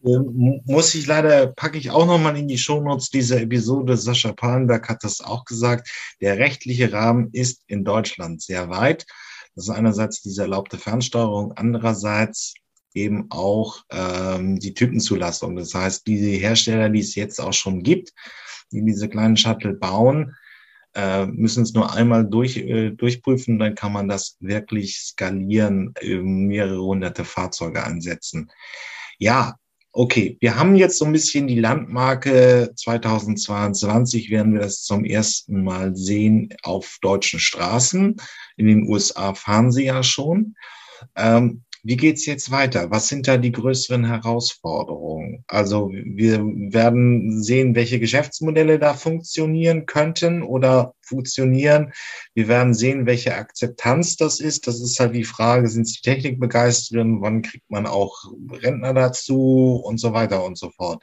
Ähm, 0.05 0.61
muss 0.65 0.95
ich 0.95 1.07
leider, 1.07 1.49
packe 1.49 1.79
ich 1.79 1.91
auch 1.91 2.07
nochmal 2.07 2.37
in 2.37 2.49
die 2.49 2.59
Shownotes 2.59 3.11
dieser 3.11 3.41
Episode. 3.41 3.97
Sascha 3.97 4.33
Palenberg 4.33 4.89
hat 4.89 5.05
das 5.05 5.21
auch 5.21 5.45
gesagt. 5.45 5.89
Der 6.21 6.39
rechtliche 6.39 6.93
Rahmen 6.93 7.31
ist 7.33 7.63
in 7.67 7.85
Deutschland 7.85 8.43
sehr 8.43 8.69
weit. 8.71 9.07
Das 9.55 9.65
ist 9.65 9.75
einerseits 9.75 10.23
diese 10.23 10.43
erlaubte 10.43 10.79
Fernsteuerung, 10.79 11.53
andererseits 11.57 12.55
eben 12.95 13.27
auch 13.31 13.83
ähm, 13.91 14.59
die 14.59 14.75
Typenzulassung. 14.75 15.57
Das 15.57 15.75
heißt, 15.75 16.07
diese 16.07 16.31
Hersteller, 16.31 16.89
die 16.89 17.01
es 17.01 17.15
jetzt 17.15 17.41
auch 17.41 17.53
schon 17.53 17.83
gibt, 17.83 18.13
die 18.73 18.85
diese 18.85 19.09
kleinen 19.09 19.37
Shuttle 19.37 19.75
bauen, 19.75 20.37
äh, 20.95 21.27
müssen 21.27 21.63
es 21.63 21.75
nur 21.75 21.93
einmal 21.93 22.27
durch, 22.27 22.57
äh, 22.57 22.91
durchprüfen, 22.91 23.59
dann 23.59 23.75
kann 23.75 23.93
man 23.93 24.09
das 24.09 24.37
wirklich 24.41 24.99
skalieren, 24.99 25.93
äh, 26.01 26.17
mehrere 26.17 26.81
hunderte 26.81 27.25
Fahrzeuge 27.25 27.85
einsetzen. 27.85 28.51
Ja, 29.19 29.57
okay, 29.99 30.37
wir 30.41 30.57
haben 30.57 30.77
jetzt 30.77 30.97
so 30.97 31.05
ein 31.05 31.13
bisschen 31.13 31.49
die 31.49 31.59
Landmarke 31.59 32.71
2022, 32.77 34.31
werden 34.31 34.53
wir 34.53 34.61
das 34.61 34.85
zum 34.85 35.05
ersten 35.05 35.65
Mal 35.65 35.97
sehen 35.97 36.55
auf 36.63 36.99
deutschen 37.03 37.41
Straßen. 37.41 38.15
In 38.57 38.67
den 38.69 38.89
USA 38.89 39.35
fahren 39.35 39.73
sie 39.73 39.87
ja 39.87 40.05
schon. 40.05 40.55
Ähm, 41.17 41.65
wie 41.89 41.97
geht's 41.97 42.27
jetzt 42.27 42.51
weiter? 42.51 42.91
Was 42.91 43.09
sind 43.09 43.27
da 43.27 43.39
die 43.39 43.51
größeren 43.51 44.05
Herausforderungen? 44.05 45.43
Also 45.49 45.89
wir 45.91 46.41
werden 46.41 47.43
sehen, 47.43 47.75
welche 47.75 47.99
Geschäftsmodelle 47.99 48.79
da 48.79 48.93
funktionieren 48.93 49.87
könnten 49.87 50.43
oder 50.43 50.93
funktionieren. 51.01 51.95
Wir 52.35 52.47
werden 52.47 52.75
sehen, 52.75 53.07
welche 53.07 53.35
Akzeptanz 53.35 54.17
das 54.17 54.39
ist. 54.39 54.67
Das 54.67 54.83
ist 54.83 55.01
halt 55.01 55.15
die 55.15 55.25
Frage, 55.25 55.67
sind 55.67 55.89
Sie 55.89 56.03
Technikbegeisterten? 56.03 57.23
Wann 57.23 57.41
kriegt 57.41 57.71
man 57.71 57.87
auch 57.87 58.23
Rentner 58.53 58.93
dazu 58.93 59.81
und 59.83 59.97
so 59.97 60.13
weiter 60.13 60.45
und 60.45 60.59
so 60.59 60.69
fort? 60.69 61.03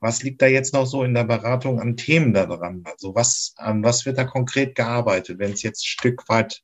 Was 0.00 0.22
liegt 0.22 0.42
da 0.42 0.46
jetzt 0.46 0.74
noch 0.74 0.84
so 0.84 1.02
in 1.02 1.14
der 1.14 1.24
Beratung 1.24 1.80
an 1.80 1.96
Themen 1.96 2.34
da 2.34 2.44
dran? 2.44 2.84
Also 2.84 3.14
was, 3.14 3.54
an 3.56 3.82
was 3.82 4.04
wird 4.04 4.18
da 4.18 4.24
konkret 4.24 4.74
gearbeitet, 4.74 5.38
wenn 5.38 5.52
es 5.52 5.62
jetzt 5.62 5.80
ein 5.80 5.86
Stück 5.86 6.28
weit 6.28 6.62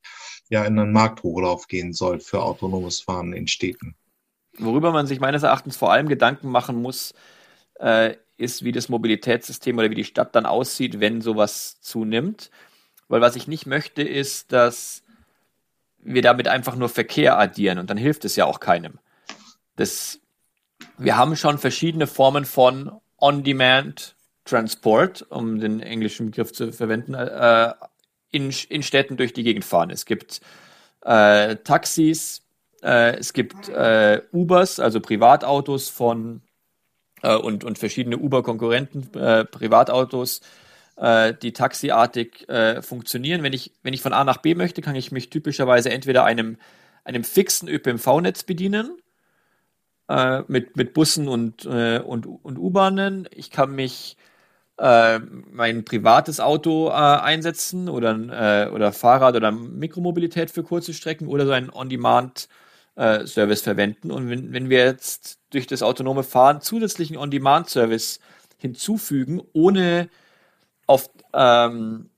ja 0.50 0.64
in 0.64 0.78
einen 0.78 0.92
Markthochlauf 0.92 1.66
gehen 1.66 1.92
soll 1.92 2.20
für 2.20 2.42
autonomes 2.42 3.00
Fahren 3.00 3.32
in 3.32 3.48
Städten. 3.48 3.94
Worüber 4.58 4.92
man 4.92 5.06
sich 5.06 5.20
meines 5.20 5.42
Erachtens 5.42 5.76
vor 5.76 5.92
allem 5.92 6.08
Gedanken 6.08 6.48
machen 6.50 6.82
muss, 6.82 7.14
äh, 7.78 8.16
ist, 8.36 8.64
wie 8.64 8.72
das 8.72 8.88
Mobilitätssystem 8.88 9.78
oder 9.78 9.90
wie 9.90 9.94
die 9.94 10.04
Stadt 10.04 10.34
dann 10.34 10.46
aussieht, 10.46 11.00
wenn 11.00 11.20
sowas 11.20 11.80
zunimmt. 11.80 12.50
Weil 13.08 13.20
was 13.20 13.36
ich 13.36 13.48
nicht 13.48 13.66
möchte, 13.66 14.02
ist, 14.02 14.52
dass 14.52 15.02
wir 15.98 16.22
damit 16.22 16.48
einfach 16.48 16.76
nur 16.76 16.88
Verkehr 16.88 17.38
addieren 17.38 17.78
und 17.78 17.90
dann 17.90 17.96
hilft 17.96 18.24
es 18.24 18.36
ja 18.36 18.44
auch 18.44 18.60
keinem. 18.60 18.98
Das, 19.76 20.20
wir 20.98 21.16
haben 21.16 21.36
schon 21.36 21.58
verschiedene 21.58 22.06
Formen 22.06 22.44
von 22.44 22.92
On-Demand 23.18 24.16
Transport, 24.44 25.22
um 25.30 25.60
den 25.60 25.80
englischen 25.80 26.26
Begriff 26.26 26.52
zu 26.52 26.72
verwenden, 26.72 27.14
äh, 27.14 27.72
in, 28.30 28.52
in 28.68 28.82
Städten 28.82 29.16
durch 29.16 29.32
die 29.32 29.42
Gegend 29.42 29.64
fahren. 29.64 29.90
Es 29.90 30.04
gibt 30.04 30.40
äh, 31.02 31.56
Taxis, 31.56 32.42
äh, 32.82 33.16
es 33.16 33.32
gibt 33.32 33.68
äh, 33.68 34.22
Ubers, 34.32 34.80
also 34.80 35.00
Privatautos 35.00 35.88
von 35.88 36.42
äh, 37.22 37.36
und, 37.36 37.64
und 37.64 37.78
verschiedene 37.78 38.18
Uber-Konkurrenten, 38.18 39.12
äh, 39.18 39.44
Privatautos, 39.44 40.40
äh, 40.96 41.34
die 41.34 41.52
taxiartig 41.52 42.46
funktionieren. 42.80 43.42
Wenn 43.42 43.52
ich, 43.52 43.72
wenn 43.82 43.94
ich 43.94 44.02
von 44.02 44.12
A 44.12 44.24
nach 44.24 44.38
B 44.38 44.54
möchte, 44.54 44.82
kann 44.82 44.96
ich 44.96 45.12
mich 45.12 45.30
typischerweise 45.30 45.90
entweder 45.90 46.24
einem, 46.24 46.56
einem 47.04 47.24
fixen 47.24 47.68
ÖPNV-Netz 47.68 48.44
bedienen, 48.44 48.96
mit, 50.48 50.76
mit 50.76 50.92
Bussen 50.92 51.28
und, 51.28 51.66
und, 51.66 52.26
und 52.26 52.58
U-Bahnen. 52.58 53.28
Ich 53.32 53.52
kann 53.52 53.76
mich 53.76 54.16
äh, 54.80 55.18
mein 55.52 55.84
privates 55.84 56.40
Auto 56.40 56.88
äh, 56.88 56.92
einsetzen 56.92 57.90
oder, 57.90 58.66
äh, 58.66 58.70
oder 58.70 58.92
Fahrrad 58.92 59.36
oder 59.36 59.52
Mikromobilität 59.52 60.50
für 60.50 60.62
kurze 60.62 60.94
Strecken 60.94 61.26
oder 61.28 61.44
so 61.44 61.52
einen 61.52 61.68
On-Demand-Service 61.70 63.60
verwenden. 63.60 64.10
Und 64.10 64.30
wenn, 64.30 64.54
wenn 64.54 64.70
wir 64.70 64.84
jetzt 64.86 65.38
durch 65.50 65.66
das 65.66 65.82
autonome 65.82 66.22
Fahren 66.22 66.62
zusätzlichen 66.62 67.18
On-Demand-Service 67.18 68.20
hinzufügen, 68.56 69.42
ohne 69.52 70.08
auf 70.86 71.10
ähm, 71.34 72.08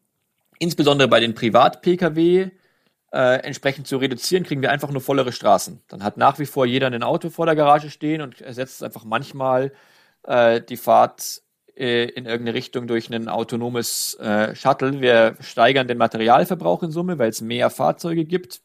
insbesondere 0.61 1.09
bei 1.09 1.19
den 1.19 1.35
Privat-Pkw 1.35 2.51
äh, 3.13 3.37
entsprechend 3.41 3.89
zu 3.89 3.97
reduzieren, 3.97 4.45
kriegen 4.45 4.63
wir 4.63 4.71
einfach 4.71 4.93
nur 4.93 5.01
vollere 5.01 5.33
Straßen. 5.33 5.83
Dann 5.89 6.05
hat 6.05 6.17
nach 6.17 6.39
wie 6.39 6.47
vor 6.47 6.65
jeder 6.65 6.87
ein 6.87 7.03
Auto 7.03 7.29
vor 7.29 7.47
der 7.47 7.57
Garage 7.57 7.91
stehen 7.91 8.23
und 8.23 8.41
ersetzt 8.41 8.85
einfach 8.85 9.05
manchmal 9.05 9.73
äh, 10.23 10.61
die 10.61 10.77
Fahrt 10.77 11.43
äh, 11.77 12.05
in 12.05 12.27
irgendeine 12.27 12.55
Richtung 12.55 12.87
durch 12.87 13.11
ein 13.11 13.29
autonomes 13.29 14.15
äh, 14.17 14.55
Shuttle. 14.55 15.01
Wir 15.01 15.37
steigern 15.41 15.89
den 15.89 15.99
Materialverbrauch 15.99 16.83
in 16.83 16.91
Summe, 16.91 17.19
weil 17.19 17.31
es 17.31 17.41
mehr 17.41 17.71
Fahrzeuge 17.71 18.25
gibt. 18.25 18.61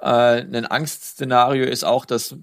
Äh, 0.00 0.42
ein 0.42 0.66
Angstszenario 0.66 1.64
ist 1.64 1.84
auch, 1.84 2.04
dass 2.04 2.36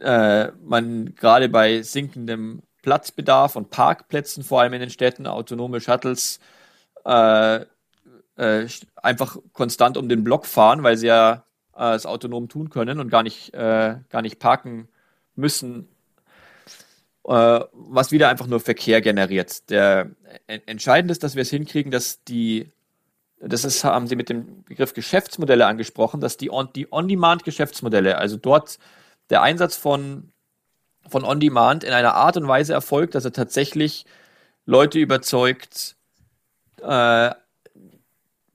äh, 0.00 0.48
man 0.64 1.14
gerade 1.14 1.48
bei 1.48 1.82
sinkendem 1.82 2.62
Platzbedarf 2.82 3.56
und 3.56 3.70
Parkplätzen, 3.70 4.44
vor 4.44 4.62
allem 4.62 4.72
in 4.72 4.80
den 4.80 4.90
Städten, 4.90 5.26
autonome 5.26 5.80
Shuttles 5.80 6.40
äh, 7.04 7.64
äh, 8.36 8.68
einfach 8.96 9.36
konstant 9.52 9.96
um 9.96 10.08
den 10.08 10.24
Block 10.24 10.46
fahren, 10.46 10.82
weil 10.82 10.96
sie 10.96 11.08
ja 11.08 11.44
es 11.80 12.06
autonom 12.06 12.48
tun 12.48 12.70
können 12.70 12.98
und 12.98 13.08
gar 13.08 13.22
nicht, 13.22 13.52
gar 13.52 14.22
nicht 14.22 14.40
parken 14.40 14.88
müssen 15.36 15.84
äh, 15.84 15.97
was 17.28 18.10
wieder 18.10 18.28
einfach 18.28 18.46
nur 18.46 18.60
Verkehr 18.60 19.02
generiert. 19.02 19.68
Der 19.70 20.10
entscheidend 20.46 21.10
ist, 21.10 21.22
dass 21.22 21.34
wir 21.34 21.42
es 21.42 21.50
hinkriegen, 21.50 21.90
dass 21.90 22.24
die 22.24 22.70
das 23.40 23.64
ist, 23.64 23.84
haben 23.84 24.06
Sie 24.06 24.16
mit 24.16 24.30
dem 24.30 24.64
Begriff 24.64 24.94
Geschäftsmodelle 24.94 25.66
angesprochen, 25.66 26.20
dass 26.20 26.36
die 26.36 26.50
On, 26.50 26.68
die 26.74 26.92
On-Demand-Geschäftsmodelle, 26.92 28.18
also 28.18 28.36
dort 28.36 28.78
der 29.30 29.42
Einsatz 29.42 29.76
von, 29.76 30.32
von 31.08 31.24
On-Demand 31.24 31.84
in 31.84 31.92
einer 31.92 32.14
Art 32.14 32.36
und 32.36 32.48
Weise 32.48 32.72
erfolgt, 32.72 33.14
dass 33.14 33.24
er 33.24 33.32
tatsächlich 33.32 34.06
Leute 34.66 34.98
überzeugt, 34.98 35.96
äh, 36.82 37.30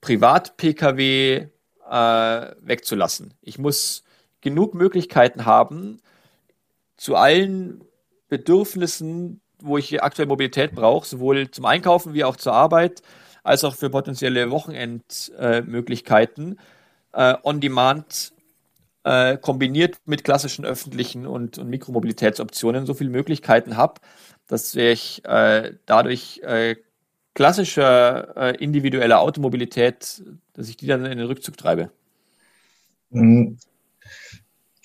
Privat-Pkw 0.01 1.47
äh, 1.89 2.55
wegzulassen. 2.59 3.33
Ich 3.41 3.57
muss 3.57 4.03
genug 4.41 4.73
Möglichkeiten 4.73 5.45
haben, 5.45 6.01
zu 6.97 7.15
allen 7.15 7.86
Bedürfnissen, 8.34 9.41
wo 9.62 9.78
ich 9.78 10.02
aktuell 10.02 10.28
Mobilität 10.28 10.74
brauche, 10.74 11.08
sowohl 11.08 11.52
zum 11.52 11.65
Einkaufen 11.65 12.15
wie 12.15 12.24
auch 12.24 12.36
zur 12.36 12.54
Arbeit, 12.54 13.04
als 13.43 13.63
auch 13.63 13.76
für 13.76 13.91
potenzielle 13.91 14.50
Wochenendmöglichkeiten, 14.50 16.60
äh, 17.13 17.36
on 17.43 17.62
demand 17.62 18.34
äh, 19.04 19.38
kombiniert 19.38 19.98
mit 20.06 20.24
klassischen 20.24 20.65
öffentlichen 20.65 21.28
und, 21.28 21.60
und 21.60 21.69
Mikromobilitätsoptionen 21.69 22.88
so 22.88 22.96
viele 22.96 23.12
Möglichkeiten 23.12 23.78
habe, 23.78 24.02
dass 24.48 24.74
ich 24.74 25.24
äh, 25.26 25.74
dadurch 25.86 26.41
äh, 26.43 26.78
klassischer 27.36 28.36
äh, 28.36 28.56
individueller 28.63 29.19
Automobilität, 29.19 30.24
dass 30.54 30.69
ich 30.69 30.78
die 30.78 30.88
dann 30.88 31.06
in 31.06 31.19
den 31.19 31.28
Rückzug 31.28 31.56
treibe. 31.56 31.91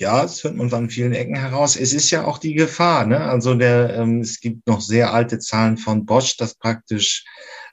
Ja, 0.01 0.23
das 0.23 0.45
hört 0.45 0.55
man 0.55 0.73
an 0.73 0.91
vielen 0.91 1.13
Ecken 1.13 1.35
heraus. 1.35 1.75
Es 1.75 1.93
ist 1.93 2.11
ja 2.11 2.25
auch 2.25 2.39
die 2.39 2.55
Gefahr. 2.55 3.05
Ne? 3.05 3.19
Also 3.21 3.55
der, 3.55 3.95
ähm, 3.97 4.21
es 4.21 4.39
gibt 4.41 4.67
noch 4.69 4.81
sehr 4.81 5.13
alte 5.13 5.41
Zahlen 5.41 5.77
von 5.77 6.07
Bosch, 6.07 6.37
dass 6.37 6.55
praktisch 6.55 7.25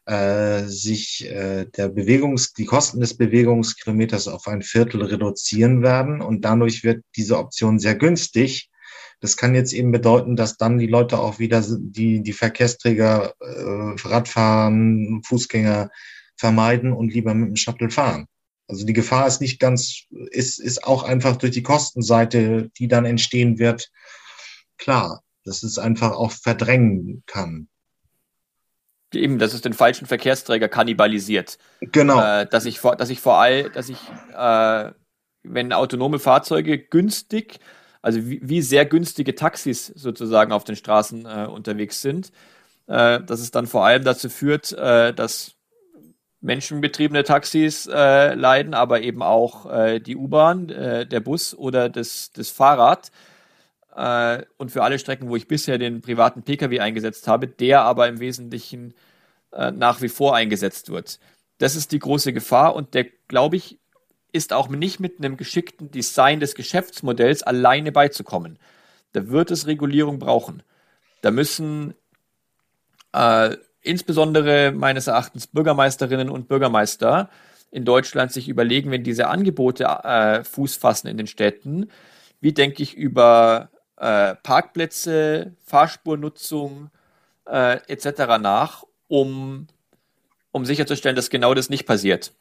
äh, 0.08 0.64
sich 0.64 1.30
äh, 1.30 1.66
der 1.66 1.90
Bewegungs, 1.90 2.54
die 2.54 2.66
Kosten 2.66 3.00
des 3.00 3.16
Bewegungskilometers 3.16 4.28
auf 4.28 4.48
ein 4.48 4.64
Viertel 4.64 5.04
reduzieren 5.04 5.84
werden 5.84 6.22
und 6.22 6.44
dadurch 6.46 6.84
wird 6.84 7.04
diese 7.16 7.38
Option 7.38 7.78
sehr 7.78 7.96
günstig. 7.96 8.72
Das 9.22 9.38
kann 9.38 9.54
jetzt 9.54 9.74
eben 9.74 9.92
bedeuten, 9.92 10.36
dass 10.36 10.58
dann 10.58 10.80
die 10.80 10.88
Leute 10.88 11.20
auch 11.20 11.38
wieder 11.38 11.64
die, 11.68 12.24
die 12.24 12.34
Verkehrsträger, 12.34 13.36
äh, 13.40 14.08
Radfahren, 14.08 15.22
Fußgänger 15.24 15.92
vermeiden 16.38 16.92
und 16.92 17.14
lieber 17.14 17.36
mit 17.36 17.50
dem 17.50 17.56
Shuttle 17.56 17.92
fahren. 17.92 18.28
Also 18.68 18.86
die 18.86 18.94
Gefahr 18.94 19.28
ist 19.28 19.42
nicht 19.42 19.60
ganz, 19.60 20.04
ist, 20.32 20.60
ist 20.60 20.84
auch 20.84 21.04
einfach 21.04 21.38
durch 21.38 21.52
die 21.52 21.64
Kostenseite, 21.64 22.72
die 22.78 22.88
dann 22.88 23.06
entstehen 23.06 23.60
wird, 23.60 23.92
klar, 24.78 25.24
dass 25.44 25.64
es 25.64 25.78
einfach 25.78 26.12
auch 26.12 26.32
verdrängen 26.32 27.24
kann. 27.28 27.68
Eben, 29.14 29.40
dass 29.40 29.54
es 29.54 29.62
den 29.62 29.74
falschen 29.74 30.08
Verkehrsträger 30.08 30.68
kannibalisiert. 30.68 31.58
Genau. 31.80 32.20
Äh, 32.20 32.48
dass 32.48 32.66
ich 32.66 32.80
vor, 32.80 32.96
dass 32.96 33.10
ich 33.10 33.20
vor 33.22 33.38
allem, 33.38 33.72
dass 33.72 33.88
ich, 33.90 34.00
äh, 34.36 34.92
wenn 35.44 35.72
autonome 35.72 36.20
Fahrzeuge 36.20 36.80
günstig, 36.80 37.60
also 38.02 38.28
wie, 38.28 38.42
wie, 38.44 38.62
sehr 38.62 38.86
günstige 38.86 39.36
Taxis 39.36 39.88
sozusagen 39.88 40.52
auf 40.52 40.64
den 40.64 40.76
Straßen 40.76 41.26
äh, 41.26 41.48
unterwegs 41.48 42.02
sind, 42.02 42.32
äh, 42.88 43.22
dass 43.22 43.40
es 43.40 43.52
dann 43.52 43.68
vor 43.68 43.86
allem 43.86 44.04
dazu 44.04 44.30
führt, 44.30 44.74
äh, 44.74 45.14
dass 45.14 45.55
menschenbetriebene 46.46 47.24
Taxis 47.24 47.88
äh, 47.88 48.34
leiden, 48.36 48.74
aber 48.74 49.02
eben 49.02 49.22
auch 49.22 49.72
äh, 49.72 50.00
die 50.00 50.16
U-Bahn, 50.16 50.70
äh, 50.70 51.06
der 51.06 51.20
Bus 51.20 51.56
oder 51.56 51.90
das, 51.90 52.32
das 52.32 52.50
Fahrrad. 52.50 53.12
Äh, 53.96 54.44
und 54.58 54.72
für 54.72 54.84
alle 54.84 55.00
Strecken, 55.00 55.30
wo 55.30 55.36
ich 55.36 55.48
bisher 55.48 55.78
den 55.78 56.02
privaten 56.02 56.44
Pkw 56.44 56.80
eingesetzt 56.80 57.28
habe, 57.28 57.48
der 57.48 57.82
aber 57.82 58.08
im 58.08 58.20
Wesentlichen 58.20 58.94
äh, 59.52 59.72
nach 59.72 60.02
wie 60.02 60.10
vor 60.10 60.36
eingesetzt 60.36 60.90
wird. 60.90 61.20
Das 61.58 61.76
ist 61.76 61.92
die 61.92 62.00
große 62.00 62.32
Gefahr 62.32 62.76
und 62.76 62.94
der, 62.94 63.06
glaube 63.28 63.56
ich, 63.56 63.80
ist 64.32 64.54
auch 64.54 64.68
nicht 64.68 65.00
mit 65.00 65.20
einem 65.20 65.38
geschickten 65.38 65.90
Design 65.92 66.42
des 66.42 66.56
Geschäftsmodells 66.56 67.42
alleine 67.42 67.92
beizukommen. 67.92 68.60
Da 69.14 69.30
wird 69.30 69.50
es 69.50 69.66
Regulierung 69.66 70.20
brauchen. 70.20 70.62
Da 71.22 71.32
müssen 71.32 71.96
äh, 73.14 73.56
insbesondere 73.86 74.72
meines 74.72 75.08
Erachtens 75.08 75.48
Bürgermeisterinnen 75.48 76.30
und 76.30 76.48
Bürgermeister 76.48 77.30
in 77.72 77.86
Deutschland 77.86 78.32
sich 78.32 78.48
überlegen, 78.48 78.92
wenn 78.92 79.04
diese 79.04 79.28
Angebote 79.28 79.84
äh, 79.84 80.44
Fuß 80.44 80.76
fassen 80.76 81.08
in 81.08 81.18
den 81.18 81.28
Städten, 81.28 81.90
wie 82.40 82.54
denke 82.54 82.84
ich 82.84 82.96
über 82.96 83.70
äh, 83.98 84.36
Parkplätze, 84.36 85.54
Fahrspurnutzung 85.66 86.90
äh, 87.48 87.80
etc. 87.88 88.40
nach, 88.40 88.84
um, 89.08 89.68
um 90.52 90.66
sicherzustellen, 90.66 91.16
dass 91.16 91.30
genau 91.30 91.54
das 91.54 91.70
nicht 91.70 91.86
passiert. 91.86 92.34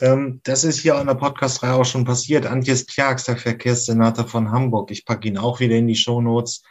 Ähm, 0.00 0.40
das 0.44 0.64
ist 0.64 0.80
hier 0.80 0.96
an 0.96 1.06
der 1.06 1.14
Podcast-Reihe 1.14 1.74
auch 1.74 1.84
schon 1.84 2.04
passiert. 2.04 2.46
Antjes 2.46 2.86
Pjax, 2.86 3.24
der 3.24 3.36
Verkehrssenator 3.36 4.26
von 4.26 4.50
Hamburg, 4.50 4.90
ich 4.90 5.04
packe 5.04 5.28
ihn 5.28 5.38
auch 5.38 5.60
wieder 5.60 5.76
in 5.76 5.86
die 5.86 5.94
Shownotes, 5.94 6.62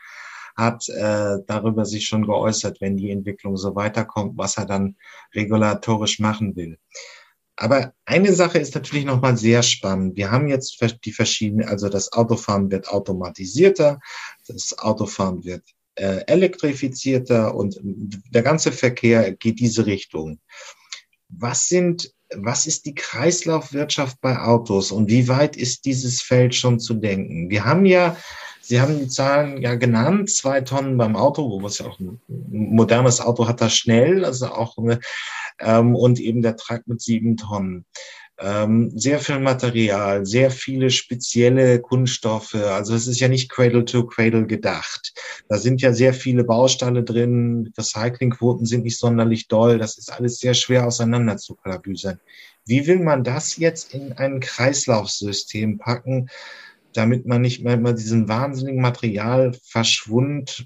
hat 0.55 0.87
äh, 0.89 1.37
darüber 1.47 1.85
sich 1.85 2.05
schon 2.05 2.25
geäußert, 2.25 2.81
wenn 2.81 2.97
die 2.97 3.11
Entwicklung 3.11 3.57
so 3.57 3.75
weiterkommt, 3.75 4.37
was 4.37 4.57
er 4.57 4.65
dann 4.65 4.95
regulatorisch 5.33 6.19
machen 6.19 6.55
will. 6.55 6.77
Aber 7.55 7.93
eine 8.05 8.33
Sache 8.33 8.57
ist 8.57 8.73
natürlich 8.73 9.05
nochmal 9.05 9.37
sehr 9.37 9.61
spannend. 9.61 10.17
Wir 10.17 10.31
haben 10.31 10.47
jetzt 10.47 10.77
die 11.05 11.11
verschiedenen, 11.11 11.67
also 11.67 11.87
das 11.87 12.11
Autofahren 12.11 12.71
wird 12.71 12.89
automatisierter, 12.89 13.99
das 14.47 14.77
Autofahren 14.79 15.43
wird 15.43 15.63
äh, 15.95 16.25
elektrifizierter 16.25 17.53
und 17.53 17.79
der 17.83 18.41
ganze 18.41 18.71
Verkehr 18.71 19.33
geht 19.33 19.59
diese 19.59 19.85
Richtung. 19.85 20.39
Was 21.29 21.67
sind, 21.67 22.11
was 22.35 22.65
ist 22.65 22.85
die 22.85 22.95
Kreislaufwirtschaft 22.95 24.19
bei 24.19 24.39
Autos 24.39 24.91
und 24.91 25.09
wie 25.09 25.27
weit 25.27 25.55
ist 25.55 25.85
dieses 25.85 26.21
Feld 26.21 26.55
schon 26.55 26.79
zu 26.79 26.95
denken? 26.95 27.51
Wir 27.51 27.65
haben 27.65 27.85
ja 27.85 28.17
Sie 28.65 28.79
haben 28.79 28.97
die 28.97 29.09
Zahlen 29.09 29.61
ja 29.61 29.75
genannt, 29.75 30.29
zwei 30.29 30.61
Tonnen 30.61 30.97
beim 30.97 31.17
Auto, 31.17 31.61
wo 31.61 31.67
es 31.67 31.79
ja 31.79 31.85
auch 31.85 31.99
ein 31.99 32.21
modernes 32.27 33.19
Auto 33.19 33.45
hat 33.45 33.59
das 33.59 33.75
schnell, 33.75 34.23
also 34.23 34.47
auch 34.47 34.77
eine, 34.77 35.01
ähm, 35.59 35.95
und 35.95 36.17
eben 36.17 36.41
der 36.41 36.55
Truck 36.55 36.87
mit 36.87 37.01
sieben 37.01 37.35
Tonnen. 37.35 37.85
Ähm, 38.39 38.97
sehr 38.97 39.19
viel 39.19 39.39
Material, 39.39 40.25
sehr 40.25 40.49
viele 40.49 40.91
spezielle 40.91 41.81
Kunststoffe. 41.81 42.55
Also 42.55 42.95
es 42.95 43.05
ist 43.05 43.19
ja 43.19 43.27
nicht 43.27 43.51
Cradle 43.51 43.83
to 43.83 44.05
Cradle 44.07 44.47
gedacht. 44.47 45.13
Da 45.49 45.57
sind 45.57 45.81
ja 45.81 45.91
sehr 45.91 46.13
viele 46.13 46.45
Bausteine 46.45 47.03
drin. 47.03 47.73
Recyclingquoten 47.77 48.65
sind 48.65 48.85
nicht 48.85 48.97
sonderlich 48.97 49.49
doll. 49.49 49.77
Das 49.77 49.97
ist 49.97 50.11
alles 50.11 50.39
sehr 50.39 50.53
schwer 50.53 50.87
auseinander 50.87 51.35
zu 51.35 51.55
kalabüsern. 51.55 52.19
Wie 52.65 52.87
will 52.87 52.99
man 52.99 53.25
das 53.25 53.57
jetzt 53.57 53.93
in 53.93 54.13
ein 54.13 54.39
Kreislaufsystem 54.39 55.79
packen, 55.79 56.29
damit 56.93 57.25
man 57.25 57.41
nicht 57.41 57.63
mehr 57.63 57.73
immer 57.75 57.93
diesen 57.93 58.27
wahnsinnigen 58.27 58.81
Materialverschwund, 58.81 60.65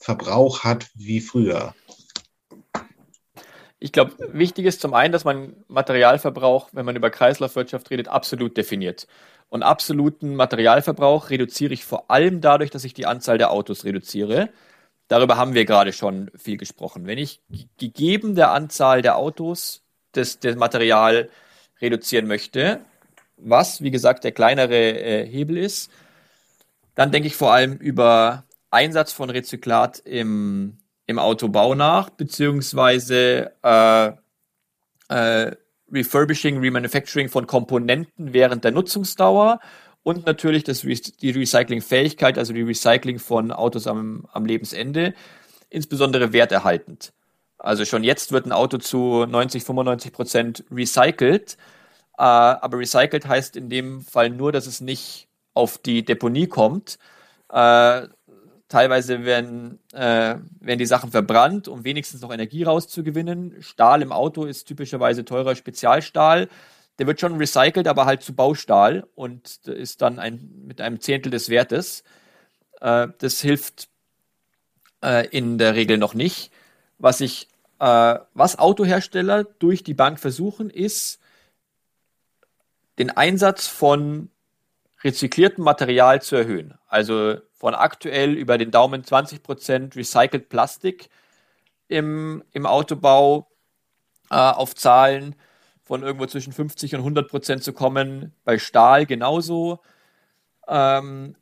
Verbrauch 0.00 0.64
hat 0.64 0.90
wie 0.94 1.20
früher? 1.20 1.74
Ich 3.80 3.92
glaube, 3.92 4.14
wichtig 4.32 4.66
ist 4.66 4.80
zum 4.80 4.92
einen, 4.92 5.12
dass 5.12 5.24
man 5.24 5.54
Materialverbrauch, 5.68 6.70
wenn 6.72 6.84
man 6.84 6.96
über 6.96 7.10
Kreislaufwirtschaft 7.10 7.90
redet, 7.90 8.08
absolut 8.08 8.56
definiert. 8.56 9.06
Und 9.48 9.62
absoluten 9.62 10.34
Materialverbrauch 10.34 11.30
reduziere 11.30 11.72
ich 11.72 11.84
vor 11.84 12.10
allem 12.10 12.40
dadurch, 12.40 12.70
dass 12.70 12.84
ich 12.84 12.92
die 12.92 13.06
Anzahl 13.06 13.38
der 13.38 13.50
Autos 13.50 13.84
reduziere. 13.84 14.50
Darüber 15.06 15.36
haben 15.36 15.54
wir 15.54 15.64
gerade 15.64 15.92
schon 15.92 16.30
viel 16.36 16.58
gesprochen. 16.58 17.06
Wenn 17.06 17.18
ich 17.18 17.40
gegeben 17.78 18.34
der 18.34 18.50
Anzahl 18.50 19.00
der 19.00 19.16
Autos 19.16 19.82
das, 20.12 20.40
das 20.40 20.56
Material 20.56 21.30
reduzieren 21.80 22.26
möchte, 22.26 22.80
was, 23.38 23.82
wie 23.82 23.90
gesagt, 23.90 24.24
der 24.24 24.32
kleinere 24.32 24.74
äh, 24.74 25.26
Hebel 25.26 25.56
ist, 25.56 25.90
dann 26.94 27.12
denke 27.12 27.28
ich 27.28 27.36
vor 27.36 27.52
allem 27.52 27.74
über 27.74 28.44
Einsatz 28.70 29.12
von 29.12 29.30
Rezyklat 29.30 30.00
im 30.00 30.78
im 31.08 31.18
Autobau 31.18 31.74
nach, 31.74 32.10
beziehungsweise 32.10 33.50
äh, 33.62 34.12
äh, 35.08 35.56
Refurbishing, 35.90 36.58
Remanufacturing 36.58 37.30
von 37.30 37.46
Komponenten 37.46 38.34
während 38.34 38.62
der 38.62 38.72
Nutzungsdauer 38.72 39.58
und 40.02 40.26
natürlich 40.26 40.64
das 40.64 40.84
Re 40.84 40.94
die 40.94 41.30
Recyclingfähigkeit, 41.30 42.36
also 42.36 42.52
die 42.52 42.60
Recycling 42.60 43.18
von 43.18 43.52
Autos 43.52 43.86
am, 43.86 44.28
am 44.32 44.44
Lebensende, 44.44 45.14
insbesondere 45.70 46.34
werterhaltend. 46.34 47.14
Also 47.56 47.86
schon 47.86 48.04
jetzt 48.04 48.30
wird 48.30 48.44
ein 48.44 48.52
Auto 48.52 48.76
zu 48.76 49.24
90, 49.24 49.64
95 49.64 50.12
Prozent 50.12 50.64
recycelt, 50.70 51.56
äh, 52.18 52.22
aber 52.22 52.78
recycelt 52.78 53.26
heißt 53.26 53.56
in 53.56 53.70
dem 53.70 54.02
Fall 54.02 54.30
nur, 54.30 54.52
dass 54.52 54.66
es 54.66 54.80
nicht 54.80 55.28
auf 55.54 55.78
die 55.78 56.04
Deponie 56.04 56.46
kommt, 56.46 56.98
äh, 57.50 58.08
Teilweise 58.68 59.24
werden, 59.24 59.78
äh, 59.94 60.36
werden 60.60 60.78
die 60.78 60.84
Sachen 60.84 61.10
verbrannt, 61.10 61.68
um 61.68 61.84
wenigstens 61.84 62.20
noch 62.20 62.30
Energie 62.30 62.64
rauszugewinnen. 62.64 63.62
Stahl 63.62 64.02
im 64.02 64.12
Auto 64.12 64.44
ist 64.44 64.66
typischerweise 64.66 65.24
teurer 65.24 65.56
Spezialstahl. 65.56 66.48
Der 66.98 67.06
wird 67.06 67.18
schon 67.18 67.38
recycelt, 67.38 67.88
aber 67.88 68.04
halt 68.04 68.22
zu 68.22 68.34
Baustahl 68.34 69.06
und 69.14 69.66
ist 69.68 70.02
dann 70.02 70.18
ein, 70.18 70.50
mit 70.66 70.82
einem 70.82 71.00
Zehntel 71.00 71.30
des 71.30 71.48
Wertes. 71.48 72.02
Äh, 72.82 73.08
das 73.18 73.40
hilft 73.40 73.88
äh, 75.02 75.26
in 75.28 75.56
der 75.56 75.74
Regel 75.74 75.96
noch 75.96 76.12
nicht. 76.12 76.52
Was 76.98 77.22
ich, 77.22 77.48
äh, 77.78 78.18
was 78.34 78.58
Autohersteller 78.58 79.44
durch 79.44 79.82
die 79.82 79.94
Bank 79.94 80.20
versuchen, 80.20 80.68
ist 80.68 81.20
den 82.98 83.10
Einsatz 83.10 83.66
von 83.66 84.30
rezykliertem 85.04 85.64
Material 85.64 86.20
zu 86.20 86.36
erhöhen. 86.36 86.74
Also 86.86 87.36
von 87.54 87.74
aktuell 87.74 88.34
über 88.34 88.58
den 88.58 88.70
Daumen 88.70 89.02
20% 89.02 89.96
recycelt 89.96 90.48
Plastik 90.48 91.08
im, 91.88 92.42
im 92.52 92.66
Autobau 92.66 93.48
äh, 94.30 94.34
auf 94.34 94.74
Zahlen 94.74 95.36
von 95.82 96.02
irgendwo 96.02 96.26
zwischen 96.26 96.52
50 96.52 96.96
und 96.96 97.16
100% 97.16 97.60
zu 97.60 97.72
kommen. 97.72 98.34
Bei 98.44 98.58
Stahl 98.58 99.06
genauso. 99.06 99.80
Ähm, 100.66 101.34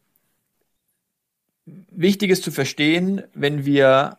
wichtig 1.64 2.30
ist 2.30 2.44
zu 2.44 2.52
verstehen, 2.52 3.24
wenn 3.34 3.64
wir 3.64 4.18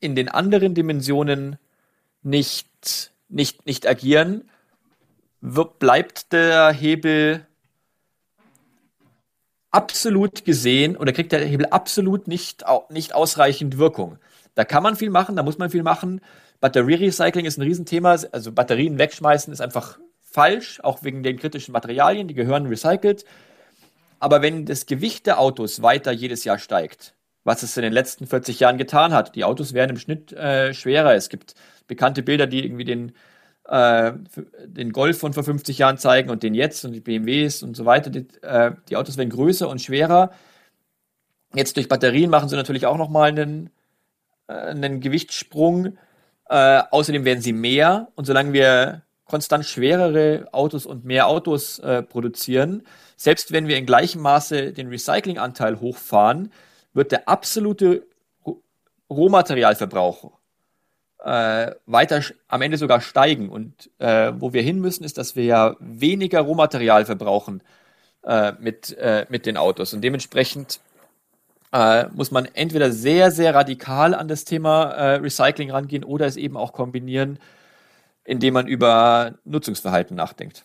in 0.00 0.14
den 0.14 0.28
anderen 0.28 0.74
Dimensionen 0.74 1.58
nicht, 2.22 3.12
nicht, 3.28 3.64
nicht 3.66 3.86
agieren, 3.86 4.50
wird, 5.40 5.78
bleibt 5.78 6.32
der 6.32 6.72
Hebel 6.72 7.46
absolut 9.70 10.44
gesehen 10.44 10.96
oder 10.96 11.12
kriegt 11.12 11.32
der 11.32 11.44
Hebel 11.44 11.66
absolut 11.66 12.26
nicht, 12.26 12.64
nicht 12.90 13.14
ausreichend 13.14 13.78
Wirkung. 13.78 14.18
Da 14.54 14.64
kann 14.64 14.82
man 14.82 14.96
viel 14.96 15.10
machen, 15.10 15.36
da 15.36 15.42
muss 15.42 15.58
man 15.58 15.70
viel 15.70 15.82
machen. 15.82 16.20
Batterierecycling 16.60 17.44
ist 17.44 17.58
ein 17.58 17.62
Riesenthema. 17.62 18.16
Also 18.32 18.50
Batterien 18.52 18.98
wegschmeißen 18.98 19.52
ist 19.52 19.60
einfach 19.60 19.98
falsch, 20.20 20.80
auch 20.82 21.02
wegen 21.02 21.22
den 21.22 21.38
kritischen 21.38 21.72
Materialien, 21.72 22.28
die 22.28 22.34
gehören 22.34 22.66
recycelt. 22.66 23.24
Aber 24.18 24.42
wenn 24.42 24.66
das 24.66 24.86
Gewicht 24.86 25.26
der 25.26 25.38
Autos 25.38 25.82
weiter 25.82 26.10
jedes 26.10 26.44
Jahr 26.44 26.58
steigt, 26.58 27.14
was 27.44 27.62
es 27.62 27.76
in 27.76 27.82
den 27.82 27.92
letzten 27.92 28.26
40 28.26 28.60
Jahren 28.60 28.78
getan 28.78 29.12
hat, 29.12 29.36
die 29.36 29.44
Autos 29.44 29.74
werden 29.74 29.90
im 29.90 29.98
Schnitt 29.98 30.32
äh, 30.32 30.74
schwerer. 30.74 31.14
Es 31.14 31.28
gibt 31.28 31.54
bekannte 31.86 32.22
Bilder, 32.22 32.46
die 32.46 32.64
irgendwie 32.64 32.84
den 32.84 33.12
äh, 33.68 34.12
den 34.64 34.92
Golf 34.92 35.18
von 35.18 35.32
vor 35.32 35.44
50 35.44 35.78
Jahren 35.78 35.98
zeigen 35.98 36.30
und 36.30 36.42
den 36.42 36.54
jetzt 36.54 36.84
und 36.84 36.92
die 36.92 37.00
BMWs 37.00 37.62
und 37.62 37.76
so 37.76 37.84
weiter. 37.84 38.10
Die, 38.10 38.26
äh, 38.42 38.72
die 38.88 38.96
Autos 38.96 39.16
werden 39.16 39.30
größer 39.30 39.68
und 39.68 39.80
schwerer. 39.80 40.30
Jetzt 41.54 41.76
durch 41.76 41.88
Batterien 41.88 42.30
machen 42.30 42.48
sie 42.48 42.56
natürlich 42.56 42.86
auch 42.86 42.96
nochmal 42.96 43.28
einen, 43.28 43.70
äh, 44.46 44.52
einen 44.52 45.00
Gewichtssprung. 45.00 45.98
Äh, 46.48 46.82
außerdem 46.90 47.24
werden 47.24 47.42
sie 47.42 47.52
mehr 47.52 48.08
und 48.14 48.24
solange 48.24 48.54
wir 48.54 49.02
konstant 49.26 49.66
schwerere 49.66 50.48
Autos 50.52 50.86
und 50.86 51.04
mehr 51.04 51.28
Autos 51.28 51.78
äh, 51.80 52.02
produzieren, 52.02 52.82
selbst 53.16 53.52
wenn 53.52 53.68
wir 53.68 53.76
in 53.76 53.84
gleichem 53.84 54.22
Maße 54.22 54.72
den 54.72 54.88
Recyclinganteil 54.88 55.80
hochfahren, 55.80 56.50
wird 56.94 57.12
der 57.12 57.28
absolute 57.28 58.06
Rohmaterialverbrauch 59.10 60.37
äh, 61.24 61.72
weiter 61.86 62.22
am 62.48 62.62
Ende 62.62 62.78
sogar 62.78 63.00
steigen. 63.00 63.48
Und 63.48 63.90
äh, 63.98 64.32
wo 64.36 64.52
wir 64.52 64.62
hin 64.62 64.80
müssen, 64.80 65.04
ist, 65.04 65.18
dass 65.18 65.36
wir 65.36 65.44
ja 65.44 65.76
weniger 65.80 66.40
Rohmaterial 66.40 67.04
verbrauchen 67.04 67.62
äh, 68.24 68.52
mit, 68.60 68.96
äh, 68.98 69.26
mit 69.28 69.46
den 69.46 69.56
Autos. 69.56 69.92
Und 69.94 70.02
dementsprechend 70.02 70.80
äh, 71.72 72.06
muss 72.08 72.30
man 72.30 72.46
entweder 72.46 72.92
sehr, 72.92 73.30
sehr 73.30 73.54
radikal 73.54 74.14
an 74.14 74.28
das 74.28 74.44
Thema 74.44 74.84
äh, 74.84 75.14
Recycling 75.16 75.70
rangehen 75.70 76.04
oder 76.04 76.26
es 76.26 76.36
eben 76.36 76.56
auch 76.56 76.72
kombinieren, 76.72 77.38
indem 78.24 78.54
man 78.54 78.66
über 78.66 79.34
Nutzungsverhalten 79.44 80.16
nachdenkt. 80.16 80.64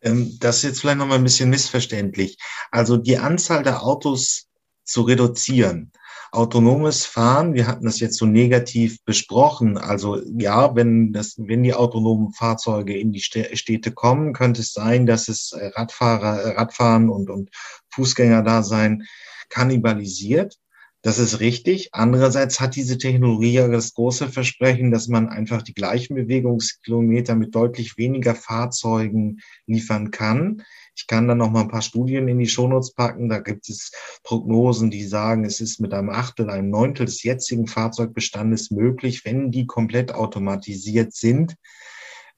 Ähm, 0.00 0.38
das 0.40 0.58
ist 0.58 0.62
jetzt 0.64 0.80
vielleicht 0.80 0.98
nochmal 0.98 1.18
ein 1.18 1.24
bisschen 1.24 1.50
missverständlich. 1.50 2.38
Also 2.70 2.96
die 2.96 3.18
Anzahl 3.18 3.62
der 3.62 3.82
Autos 3.82 4.48
zu 4.84 5.02
reduzieren. 5.02 5.92
Autonomes 6.30 7.06
Fahren, 7.06 7.54
wir 7.54 7.66
hatten 7.66 7.84
das 7.84 8.00
jetzt 8.00 8.18
so 8.18 8.26
negativ 8.26 9.02
besprochen. 9.04 9.78
Also 9.78 10.20
ja, 10.38 10.74
wenn 10.74 11.12
das, 11.12 11.36
wenn 11.38 11.62
die 11.62 11.74
autonomen 11.74 12.32
Fahrzeuge 12.32 12.98
in 12.98 13.12
die 13.12 13.20
Städte 13.20 13.92
kommen, 13.92 14.34
könnte 14.34 14.60
es 14.60 14.72
sein, 14.72 15.06
dass 15.06 15.28
es 15.28 15.52
äh, 15.52 15.70
Radfahrer, 15.74 16.42
äh, 16.42 16.48
Radfahren 16.56 17.08
und, 17.08 17.30
und 17.30 17.50
Fußgänger 17.94 18.42
da 18.42 18.62
sein 18.62 19.04
kannibalisiert. 19.48 20.58
Das 21.02 21.18
ist 21.18 21.38
richtig. 21.38 21.90
Andererseits 21.92 22.60
hat 22.60 22.74
diese 22.74 22.98
Technologie 22.98 23.52
ja 23.52 23.68
das 23.68 23.94
große 23.94 24.28
Versprechen, 24.28 24.90
dass 24.90 25.06
man 25.06 25.28
einfach 25.28 25.62
die 25.62 25.72
gleichen 25.72 26.16
Bewegungskilometer 26.16 27.36
mit 27.36 27.54
deutlich 27.54 27.96
weniger 27.96 28.34
Fahrzeugen 28.34 29.38
liefern 29.66 30.10
kann. 30.10 30.62
Ich 30.98 31.06
kann 31.06 31.28
da 31.28 31.36
noch 31.36 31.50
mal 31.50 31.60
ein 31.60 31.68
paar 31.68 31.82
Studien 31.82 32.26
in 32.26 32.40
die 32.40 32.48
Shownotes 32.48 32.92
packen. 32.92 33.28
Da 33.28 33.38
gibt 33.38 33.68
es 33.68 33.92
Prognosen, 34.24 34.90
die 34.90 35.04
sagen, 35.04 35.44
es 35.44 35.60
ist 35.60 35.78
mit 35.78 35.94
einem 35.94 36.10
Achtel, 36.10 36.50
einem 36.50 36.70
Neuntel 36.70 37.06
des 37.06 37.22
jetzigen 37.22 37.68
Fahrzeugbestandes 37.68 38.72
möglich, 38.72 39.24
wenn 39.24 39.52
die 39.52 39.66
komplett 39.66 40.12
automatisiert 40.12 41.14
sind, 41.14 41.54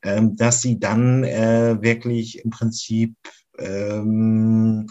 ähm, 0.02 0.36
dass 0.36 0.60
sie 0.60 0.78
dann 0.78 1.24
äh, 1.24 1.80
wirklich 1.80 2.44
im 2.44 2.50
Prinzip 2.50 3.14
ähm, 3.58 4.86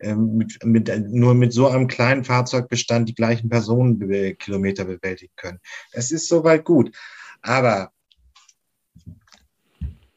ähm, 0.00 0.36
mit, 0.36 0.62
mit, 0.62 0.92
nur 1.10 1.34
mit 1.34 1.54
so 1.54 1.68
einem 1.68 1.86
kleinen 1.86 2.24
Fahrzeugbestand 2.24 3.08
die 3.08 3.14
gleichen 3.14 3.48
Personenkilometer 3.48 4.84
bewältigen 4.84 5.32
können. 5.36 5.60
Das 5.92 6.10
ist 6.10 6.28
soweit 6.28 6.66
gut. 6.66 6.94
Aber 7.40 7.90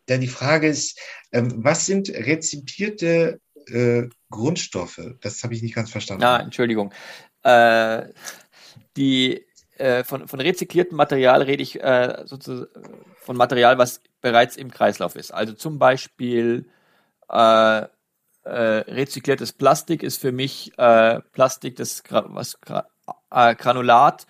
da 0.08 0.18
die 0.18 0.28
Frage 0.28 0.68
ist, 0.68 1.00
ähm, 1.32 1.64
was 1.64 1.86
sind 1.86 2.10
rezipierte 2.10 3.40
äh, 3.68 4.04
Grundstoffe? 4.30 5.02
Das 5.22 5.44
habe 5.44 5.54
ich 5.54 5.62
nicht 5.62 5.76
ganz 5.76 5.92
verstanden. 5.92 6.24
Ah, 6.24 6.40
Entschuldigung. 6.40 6.92
Äh, 7.44 8.06
die 8.96 9.46
äh, 9.78 10.04
von, 10.04 10.28
von 10.28 10.42
rezykliertem 10.42 10.98
Material 10.98 11.44
rede 11.44 11.62
ich 11.62 11.80
sozusagen 12.26 12.68
von 13.22 13.38
Material, 13.38 13.78
was 13.78 14.02
bereits 14.22 14.58
im 14.58 14.72
Kreislauf 14.72 15.16
ist. 15.16 15.32
Also 15.32 15.54
zum 15.54 15.78
Beispiel 15.78 16.66
rezykliertes 18.44 19.54
Plastik 19.54 20.02
ist 20.02 20.20
für 20.22 20.32
mich 20.32 20.72
Plastik, 20.78 21.76
das 21.76 22.02
was 22.10 22.58
Granulat 23.30 24.26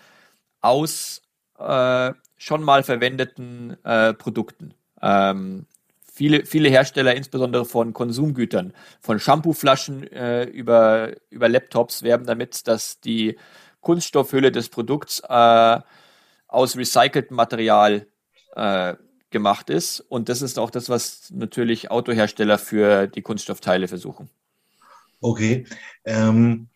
aus 0.60 1.22
schon 1.56 2.64
mal 2.64 2.84
verwendeten 2.84 3.78
Produkten. 4.18 4.74
Ähm, 5.02 5.66
viele, 6.12 6.46
viele 6.46 6.70
Hersteller, 6.70 7.16
insbesondere 7.16 7.66
von 7.66 7.94
Konsumgütern, 7.94 8.74
von 9.00 9.20
Shampooflaschen 9.20 10.12
äh, 10.12 10.44
über, 10.46 11.12
über 11.30 11.50
Laptops, 11.50 12.04
werben 12.04 12.26
damit, 12.26 12.68
dass 12.68 13.00
die 13.00 13.38
Kunststoffhülle 13.82 14.52
des 14.52 14.70
Produkts 14.70 15.24
aus 15.24 15.86
recyceltem 16.76 17.38
Material 17.38 18.08
gemacht 19.30 19.70
ist. 19.70 20.00
Und 20.00 20.30
das 20.30 20.42
ist 20.42 20.60
auch 20.60 20.70
das, 20.70 20.90
was 20.90 21.30
natürlich 21.32 21.92
Autohersteller 21.92 22.58
für 22.58 23.08
die 23.08 23.22
Kunststoffteile 23.22 23.88
versuchen. 23.88 24.30
Okay. 25.22 25.66
Ähm, 26.06 26.70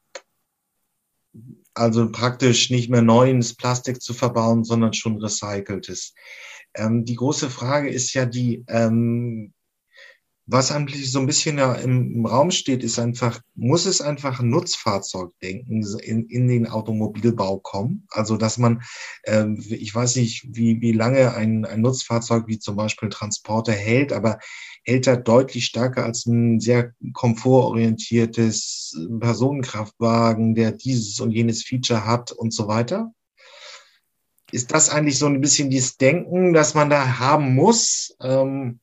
also 1.73 2.11
praktisch 2.11 2.69
nicht 2.69 2.89
mehr 2.89 3.01
neu 3.01 3.29
ins 3.29 3.55
Plastik 3.55 4.01
zu 4.01 4.13
verbauen, 4.13 4.63
sondern 4.63 4.93
schon 4.93 5.21
recyceltes. 5.21 6.13
Ähm, 6.75 7.05
die 7.05 7.15
große 7.15 7.49
Frage 7.49 7.89
ist 7.89 8.13
ja 8.13 8.25
die, 8.25 8.63
ähm, 8.67 9.53
was 10.47 10.71
eigentlich 10.71 11.11
so 11.11 11.19
ein 11.19 11.27
bisschen 11.27 11.57
ja 11.57 11.73
im, 11.75 12.13
im, 12.13 12.25
Raum 12.25 12.51
steht, 12.51 12.83
ist 12.83 12.99
einfach, 12.99 13.39
muss 13.55 13.85
es 13.85 14.01
einfach 14.01 14.39
ein 14.39 14.49
Nutzfahrzeugdenken 14.49 15.83
in, 16.03 16.25
in 16.27 16.47
den 16.47 16.67
Automobilbau 16.67 17.59
kommen? 17.59 18.05
Also, 18.09 18.37
dass 18.37 18.57
man, 18.57 18.81
äh, 19.23 19.45
ich 19.69 19.93
weiß 19.95 20.17
nicht, 20.17 20.45
wie, 20.49 20.81
wie 20.81 20.91
lange 20.91 21.33
ein, 21.35 21.63
ein 21.65 21.81
Nutzfahrzeug 21.81 22.47
wie 22.47 22.59
zum 22.59 22.75
Beispiel 22.75 23.09
Transporter 23.09 23.71
hält, 23.71 24.11
aber 24.11 24.39
hält 24.83 25.07
er 25.07 25.17
deutlich 25.17 25.65
stärker 25.65 26.03
als 26.03 26.25
ein 26.25 26.59
sehr 26.59 26.93
komfortorientiertes 27.13 28.97
Personenkraftwagen, 29.19 30.55
der 30.55 30.71
dieses 30.73 31.19
und 31.19 31.31
jenes 31.31 31.63
Feature 31.63 32.05
hat 32.05 32.31
und 32.31 32.53
so 32.53 32.67
weiter? 32.67 33.13
Ist 34.51 34.73
das 34.73 34.89
eigentlich 34.89 35.17
so 35.17 35.27
ein 35.27 35.41
bisschen 35.41 35.69
dieses 35.69 35.97
Denken, 35.97 36.53
das 36.53 36.73
man 36.73 36.89
da 36.89 37.19
haben 37.19 37.55
muss? 37.55 38.15
Ähm, 38.21 38.79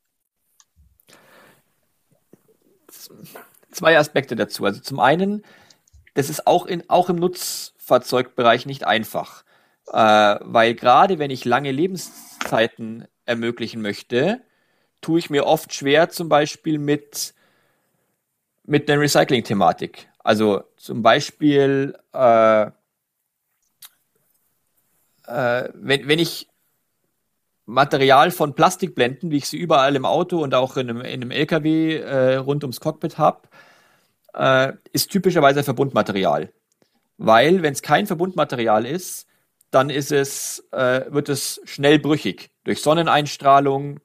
zwei 3.71 3.99
Aspekte 3.99 4.37
dazu. 4.37 4.65
Also 4.65 4.81
zum 4.81 5.01
einen, 5.01 5.45
das 6.15 6.31
ist 6.31 6.47
auch, 6.47 6.67
in, 6.67 6.89
auch 6.89 7.11
im 7.11 7.17
Nutzfahrzeugbereich 7.17 8.67
nicht 8.67 8.85
einfach, 8.85 9.45
äh, 9.89 10.37
weil 10.41 10.75
gerade 10.75 11.19
wenn 11.19 11.31
ich 11.31 11.45
lange 11.45 11.71
Lebenszeiten 11.71 13.07
ermöglichen 13.25 13.83
möchte, 13.83 14.41
tue 15.01 15.19
ich 15.19 15.31
mir 15.31 15.47
oft 15.47 15.73
schwer 15.75 16.09
zum 16.09 16.29
Beispiel 16.29 16.79
mit, 16.79 17.35
mit 18.65 18.91
einer 18.91 19.01
Recycling-Thematik. 19.01 20.09
Also 20.19 20.65
zum 20.77 21.03
Beispiel, 21.03 21.97
äh, 22.13 22.71
äh, 25.29 25.69
wenn, 25.75 26.09
wenn 26.09 26.19
ich 26.19 26.49
Material 27.67 28.31
von 28.31 28.55
Plastikblenden, 28.55 29.31
wie 29.31 29.37
ich 29.37 29.49
sie 29.49 29.59
überall 29.59 29.95
im 29.95 30.07
Auto 30.07 30.43
und 30.43 30.55
auch 30.55 30.79
in 30.79 30.89
einem, 30.89 31.01
in 31.03 31.23
einem 31.23 31.31
LKW 31.31 31.97
äh, 31.97 32.37
rund 32.37 32.65
ums 32.65 32.81
Cockpit 32.81 33.19
habe, 33.19 33.43
äh, 34.35 34.73
ist 34.93 35.11
typischerweise 35.11 35.63
Verbundmaterial. 35.63 36.51
Weil, 37.19 37.63
wenn 37.63 37.75
es 37.75 37.83
kein 37.83 38.07
Verbundmaterial 38.07 38.87
ist, 38.87 39.27
dann 39.71 39.91
ist 39.91 40.13
es, 40.13 40.67
äh, 40.73 41.13
wird 41.13 41.29
es 41.29 41.61
schnell 41.65 41.99
brüchig. 41.99 42.51
Durch 42.65 42.81
Sonneneinstrahlung 42.81 44.01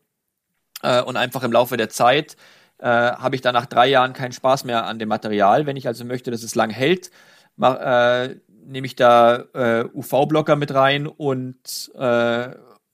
äh, 0.81 1.01
und 1.01 1.15
einfach 1.15 1.43
im 1.43 1.53
Laufe 1.53 1.77
der 1.77 1.89
Zeit 1.89 2.35
äh, 2.79 2.87
habe 2.87 3.35
ich 3.35 3.41
dann 3.41 3.53
nach 3.53 3.67
drei 3.67 3.87
Jahren 3.87 4.11
keinen 4.11 4.33
Spaß 4.33 4.65
mehr 4.65 4.85
an 4.85 4.99
dem 4.99 5.07
Material. 5.07 5.65
Wenn 5.65 5.77
ich 5.77 5.87
also 5.87 6.03
möchte, 6.03 6.31
dass 6.31 6.43
es 6.43 6.55
lang 6.55 6.69
hält, 6.69 7.11
mach, 7.55 7.75
äh, 7.79 8.35
nehme 8.65 8.87
ich 8.87 8.95
da 8.95 9.45
äh, 9.53 9.85
UV-Blocker 9.93 10.55
mit 10.55 10.73
rein 10.73 11.07
und, 11.07 11.91
äh, 11.95 12.49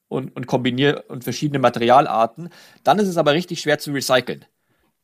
und, 0.08 0.36
und 0.36 0.48
kombiniere 0.48 1.04
und 1.04 1.24
verschiedene 1.24 1.60
Materialarten. 1.60 2.50
Dann 2.84 3.00
ist 3.00 3.08
es 3.08 3.18
aber 3.18 3.34
richtig 3.34 3.62
schwer 3.62 3.80
zu 3.80 3.92
recyceln 3.92 4.46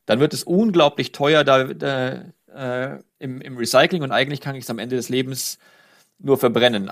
dann 0.06 0.20
wird 0.20 0.32
es 0.32 0.44
unglaublich 0.44 1.12
teuer 1.12 1.44
da, 1.44 1.64
da 1.64 2.24
äh, 2.54 2.98
im, 3.18 3.40
im 3.40 3.56
Recycling 3.58 4.02
und 4.02 4.12
eigentlich 4.12 4.40
kann 4.40 4.54
ich 4.54 4.64
es 4.64 4.70
am 4.70 4.78
Ende 4.78 4.96
des 4.96 5.08
Lebens 5.08 5.58
nur 6.18 6.38
verbrennen. 6.38 6.90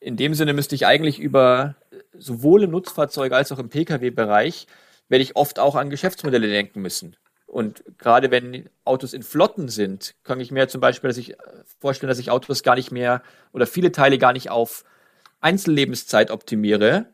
In 0.00 0.16
dem 0.16 0.32
Sinne 0.34 0.54
müsste 0.54 0.74
ich 0.74 0.86
eigentlich 0.86 1.18
über 1.18 1.74
sowohl 2.16 2.62
im 2.62 2.70
Nutzfahrzeug 2.70 3.32
als 3.32 3.52
auch 3.52 3.58
im 3.58 3.68
Pkw-Bereich 3.68 4.66
werde 5.08 5.22
ich 5.22 5.36
oft 5.36 5.58
auch 5.58 5.74
an 5.74 5.90
Geschäftsmodelle 5.90 6.48
denken 6.48 6.80
müssen. 6.80 7.16
Und 7.46 7.84
gerade 7.98 8.30
wenn 8.30 8.68
Autos 8.84 9.12
in 9.12 9.22
Flotten 9.22 9.68
sind, 9.68 10.14
kann 10.24 10.40
ich 10.40 10.50
mir 10.50 10.68
zum 10.68 10.80
Beispiel 10.80 11.08
dass 11.08 11.16
ich 11.16 11.34
äh, 11.34 11.36
vorstellen, 11.78 12.08
dass 12.08 12.18
ich 12.18 12.30
Autos 12.30 12.62
gar 12.62 12.74
nicht 12.74 12.90
mehr 12.90 13.22
oder 13.52 13.66
viele 13.66 13.92
Teile 13.92 14.18
gar 14.18 14.32
nicht 14.32 14.50
auf 14.50 14.84
Einzellebenszeit 15.40 16.30
optimiere, 16.30 17.06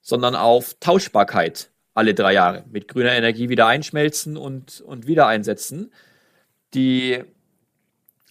sondern 0.00 0.36
auf 0.36 0.76
Tauschbarkeit 0.80 1.70
alle 1.94 2.14
drei 2.14 2.32
Jahre 2.32 2.64
mit 2.70 2.88
grüner 2.88 3.12
Energie 3.12 3.48
wieder 3.48 3.66
einschmelzen 3.66 4.36
und, 4.36 4.80
und 4.80 5.06
wieder 5.06 5.26
einsetzen. 5.26 5.92
Die, 6.72 7.22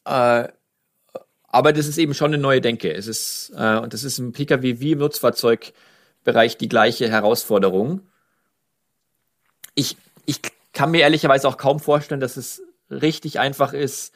äh, 0.06 0.48
aber 1.52 1.74
das 1.74 1.88
ist 1.88 1.98
eben 1.98 2.14
schon 2.14 2.34
eine 2.34 2.42
neue 2.42 2.62
Denke. 2.62 2.94
Es 2.94 3.08
ist, 3.08 3.52
äh, 3.56 3.78
und 3.78 3.94
das 3.94 4.04
ist 4.04 4.18
im 4.18 4.32
Pkw 4.32 4.80
wie 4.80 4.94
im 4.94 5.00
Nutzfahrzeugbereich 5.00 6.58
die 6.58 6.70
gleiche 6.70 7.10
Herausforderung. 7.10 8.02
Ich, 9.76 9.98
ich 10.26 10.42
kann 10.80 10.92
mir 10.92 11.02
ehrlicherweise 11.02 11.46
auch 11.46 11.58
kaum 11.58 11.82
vorstellen, 11.82 12.22
dass 12.22 12.38
es 12.38 12.64
richtig 12.90 13.38
einfach 13.38 13.74
ist, 13.74 14.14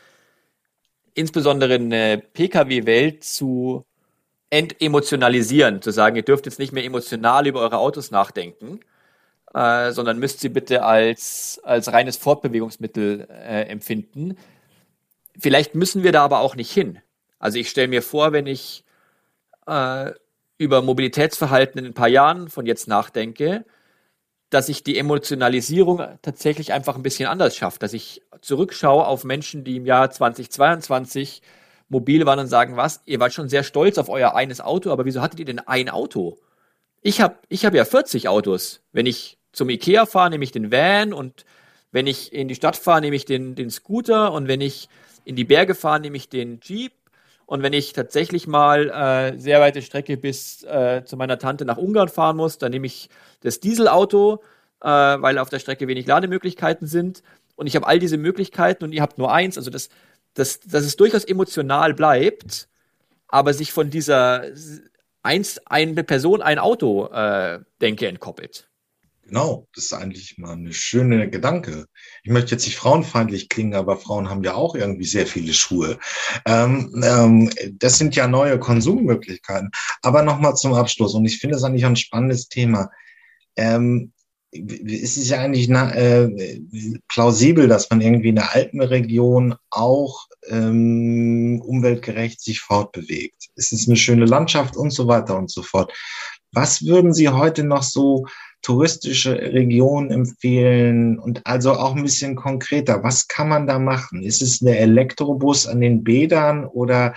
insbesondere 1.13 1.73
eine 1.73 2.19
Pkw-Welt 2.19 3.21
zu 3.25 3.85
entemotionalisieren, 4.49 5.81
zu 5.81 5.91
sagen, 5.91 6.15
ihr 6.15 6.23
dürft 6.23 6.45
jetzt 6.45 6.59
nicht 6.59 6.71
mehr 6.71 6.85
emotional 6.85 7.47
über 7.47 7.59
eure 7.59 7.79
Autos 7.79 8.11
nachdenken, 8.11 8.79
äh, 9.53 9.91
sondern 9.91 10.19
müsst 10.19 10.39
sie 10.39 10.47
bitte 10.47 10.83
als, 10.83 11.59
als 11.65 11.91
reines 11.91 12.15
Fortbewegungsmittel 12.15 13.27
äh, 13.29 13.63
empfinden. 13.63 14.37
Vielleicht 15.37 15.75
müssen 15.75 16.01
wir 16.01 16.13
da 16.13 16.23
aber 16.23 16.39
auch 16.39 16.55
nicht 16.55 16.71
hin. 16.71 16.99
Also 17.39 17.57
ich 17.59 17.69
stelle 17.69 17.89
mir 17.89 18.01
vor, 18.01 18.31
wenn 18.31 18.47
ich 18.47 18.85
äh, 19.67 20.11
über 20.57 20.81
Mobilitätsverhalten 20.81 21.79
in 21.79 21.87
ein 21.87 21.93
paar 21.93 22.07
Jahren 22.07 22.47
von 22.47 22.65
jetzt 22.65 22.87
nachdenke, 22.87 23.65
dass 24.53 24.69
ich 24.69 24.83
die 24.83 24.97
Emotionalisierung 24.97 26.01
tatsächlich 26.21 26.73
einfach 26.73 26.95
ein 26.95 27.03
bisschen 27.03 27.27
anders 27.27 27.55
schaffe, 27.55 27.79
dass 27.79 27.93
ich 27.93 28.21
zurückschaue 28.41 29.05
auf 29.05 29.23
Menschen, 29.23 29.63
die 29.63 29.77
im 29.77 29.85
Jahr 29.85 30.11
2022 30.11 31.41
mobil 31.89 32.25
waren 32.25 32.39
und 32.39 32.47
sagen, 32.47 32.77
was, 32.77 33.01
ihr 33.05 33.19
wart 33.19 33.33
schon 33.33 33.49
sehr 33.49 33.63
stolz 33.63 33.97
auf 33.97 34.09
euer 34.09 34.35
eines 34.35 34.61
Auto, 34.61 34.91
aber 34.91 35.05
wieso 35.05 35.21
hattet 35.21 35.39
ihr 35.39 35.45
denn 35.45 35.59
ein 35.59 35.89
Auto? 35.89 36.37
Ich 37.01 37.19
habe 37.21 37.37
ich 37.49 37.65
hab 37.65 37.73
ja 37.73 37.83
40 37.85 38.27
Autos. 38.27 38.81
Wenn 38.91 39.05
ich 39.05 39.37
zum 39.51 39.69
Ikea 39.69 40.05
fahre, 40.05 40.29
nehme 40.29 40.43
ich 40.43 40.51
den 40.51 40.71
Van 40.71 41.13
und 41.13 41.45
wenn 41.91 42.07
ich 42.07 42.33
in 42.33 42.47
die 42.47 42.55
Stadt 42.55 42.75
fahre, 42.75 43.01
nehme 43.01 43.15
ich 43.15 43.25
den, 43.25 43.55
den 43.55 43.69
Scooter 43.69 44.31
und 44.31 44.47
wenn 44.47 44.61
ich 44.61 44.87
in 45.25 45.35
die 45.35 45.45
Berge 45.45 45.75
fahre, 45.75 45.99
nehme 45.99 46.17
ich 46.17 46.29
den 46.29 46.59
Jeep 46.61 46.93
und 47.45 47.61
wenn 47.61 47.73
ich 47.73 47.93
tatsächlich 47.93 48.47
mal 48.47 48.89
äh, 48.89 49.39
sehr 49.39 49.59
weite 49.59 49.81
Strecke 49.81 50.17
bis 50.17 50.63
äh, 50.63 51.03
zu 51.05 51.17
meiner 51.17 51.37
Tante 51.37 51.65
nach 51.65 51.77
Ungarn 51.77 52.09
fahren 52.09 52.37
muss, 52.37 52.57
dann 52.57 52.71
nehme 52.71 52.87
ich 52.87 53.09
das 53.41 53.59
Dieselauto, 53.59 54.41
äh, 54.81 54.87
weil 54.87 55.37
auf 55.37 55.49
der 55.49 55.59
Strecke 55.59 55.87
wenig 55.87 56.07
Lademöglichkeiten 56.07 56.87
sind. 56.87 57.21
Und 57.55 57.67
ich 57.67 57.75
habe 57.75 57.85
all 57.87 57.99
diese 57.99 58.17
Möglichkeiten 58.17 58.83
und 58.83 58.93
ihr 58.93 59.01
habt 59.01 59.17
nur 59.17 59.31
eins. 59.31 59.57
Also, 59.57 59.69
dass, 59.69 59.89
dass, 60.33 60.59
dass 60.61 60.85
es 60.85 60.95
durchaus 60.95 61.25
emotional 61.25 61.93
bleibt, 61.93 62.67
aber 63.27 63.53
sich 63.53 63.71
von 63.71 63.89
dieser 63.89 64.45
eins, 65.21 65.59
eine 65.65 66.03
Person, 66.03 66.41
ein 66.41 66.59
Auto 66.59 67.07
äh, 67.07 67.59
Denke 67.81 68.07
entkoppelt. 68.07 68.69
Genau, 69.25 69.67
das 69.73 69.85
ist 69.85 69.93
eigentlich 69.93 70.37
mal 70.37 70.53
eine 70.53 70.73
schöne 70.73 71.29
Gedanke. 71.29 71.85
Ich 72.23 72.31
möchte 72.31 72.51
jetzt 72.51 72.65
nicht 72.65 72.75
frauenfeindlich 72.75 73.47
klingen, 73.47 73.73
aber 73.73 73.97
Frauen 73.97 74.29
haben 74.29 74.43
ja 74.43 74.53
auch 74.53 74.75
irgendwie 74.75 75.05
sehr 75.05 75.25
viele 75.25 75.53
Schuhe. 75.53 75.97
Ähm, 76.45 77.01
ähm, 77.03 77.49
das 77.79 77.97
sind 77.97 78.15
ja 78.17 78.27
neue 78.27 78.59
Konsummöglichkeiten. 78.59 79.71
Aber 80.01 80.23
nochmal 80.23 80.55
zum 80.55 80.73
Abschluss, 80.73 81.13
und 81.13 81.25
ich 81.25 81.39
finde 81.39 81.55
es 81.55 81.63
eigentlich 81.63 81.85
ein 81.85 81.95
spannendes 81.95 82.49
Thema. 82.49 82.89
Ähm, 83.55 84.11
es 84.51 85.17
ist 85.17 85.29
ja 85.29 85.39
eigentlich 85.39 85.69
na, 85.69 85.95
äh, 85.95 86.59
plausibel, 87.07 87.67
dass 87.67 87.89
man 87.89 88.01
irgendwie 88.01 88.29
in 88.29 88.35
der 88.35 88.53
Alpenregion 88.53 89.55
auch 89.69 90.27
ähm, 90.49 91.61
umweltgerecht 91.65 92.41
sich 92.41 92.59
fortbewegt. 92.59 93.47
Es 93.55 93.71
ist 93.71 93.87
eine 93.87 93.97
schöne 93.97 94.25
Landschaft 94.25 94.75
und 94.75 94.91
so 94.91 95.07
weiter 95.07 95.37
und 95.37 95.49
so 95.49 95.63
fort. 95.63 95.93
Was 96.51 96.85
würden 96.85 97.13
Sie 97.13 97.29
heute 97.29 97.63
noch 97.63 97.83
so 97.83 98.25
touristische 98.63 99.33
Regionen 99.33 100.09
empfehlen 100.09 101.19
und 101.19 101.45
also 101.45 101.73
auch 101.73 101.95
ein 101.95 102.03
bisschen 102.03 102.35
konkreter. 102.35 103.03
Was 103.03 103.27
kann 103.27 103.49
man 103.49 103.67
da 103.67 103.77
machen? 103.77 104.23
Ist 104.23 104.41
es 104.41 104.59
der 104.59 104.79
Elektrobus 104.79 105.67
an 105.67 105.81
den 105.81 106.03
Bädern 106.03 106.65
oder 106.65 107.13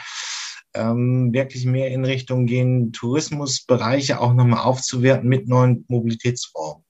ähm, 0.75 1.33
wirklich 1.33 1.65
mehr 1.65 1.91
in 1.93 2.05
Richtung 2.05 2.47
gehen, 2.47 2.93
Tourismusbereiche 2.93 4.21
auch 4.21 4.35
nochmal 4.35 4.65
aufzuwerten 4.65 5.29
mit 5.29 5.49
neuen 5.49 5.85
Mobilitätsformen? 5.89 6.85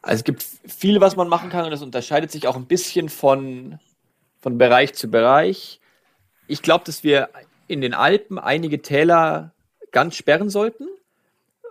Also 0.00 0.20
es 0.20 0.24
gibt 0.24 0.42
viel, 0.42 1.00
was 1.00 1.16
man 1.16 1.28
machen 1.28 1.50
kann 1.50 1.64
und 1.64 1.72
das 1.72 1.82
unterscheidet 1.82 2.30
sich 2.30 2.46
auch 2.46 2.56
ein 2.56 2.66
bisschen 2.66 3.08
von, 3.08 3.80
von 4.40 4.56
Bereich 4.56 4.94
zu 4.94 5.10
Bereich. 5.10 5.80
Ich 6.46 6.62
glaube, 6.62 6.84
dass 6.84 7.02
wir 7.02 7.30
in 7.66 7.80
den 7.80 7.92
Alpen 7.94 8.38
einige 8.38 8.82
Täler 8.82 9.52
ganz 9.90 10.14
sperren 10.14 10.50
sollten 10.50 10.86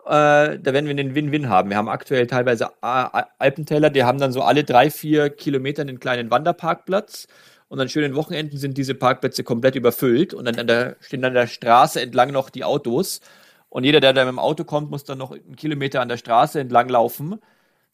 äh, 0.06 0.60
da 0.60 0.74
werden 0.74 0.88
wir 0.88 0.96
den 0.96 1.16
Win-Win 1.16 1.50
haben. 1.50 1.70
Wir 1.70 1.78
haben 1.78 1.90
aktuell 1.90 2.28
teilweise 2.28 2.72
Alpentäler, 2.82 3.90
die 3.90 4.04
haben 4.04 4.20
dann 4.20 4.32
so 4.32 4.42
alle 4.42 4.64
drei, 4.64 4.90
vier 4.90 5.30
Kilometer 5.30 5.82
einen 5.82 6.00
kleinen 6.00 6.30
Wanderparkplatz. 6.32 7.28
Und 7.70 7.80
an 7.80 7.90
schönen 7.90 8.16
Wochenenden 8.16 8.58
sind 8.58 8.78
diese 8.78 8.94
Parkplätze 8.96 9.44
komplett 9.44 9.76
überfüllt 9.76 10.34
und 10.34 10.46
dann 10.46 10.60
an 10.60 10.68
der, 10.68 10.98
stehen 11.00 11.26
an 11.26 11.34
der 11.34 11.48
Straße 11.48 12.02
entlang 12.02 12.32
noch 12.32 12.50
die 12.50 12.64
Autos. 12.64 13.22
Und 13.70 13.84
jeder, 13.86 14.00
der 14.00 14.14
da 14.14 14.26
mit 14.26 14.34
dem 14.34 14.40
Auto 14.40 14.64
kommt, 14.64 14.92
muss 14.92 15.06
dann 15.06 15.18
noch 15.18 15.32
einen 15.32 15.56
Kilometer 15.56 16.02
an 16.02 16.10
der 16.10 16.18
Straße 16.18 16.60
entlang 16.60 16.90
laufen, 16.90 17.40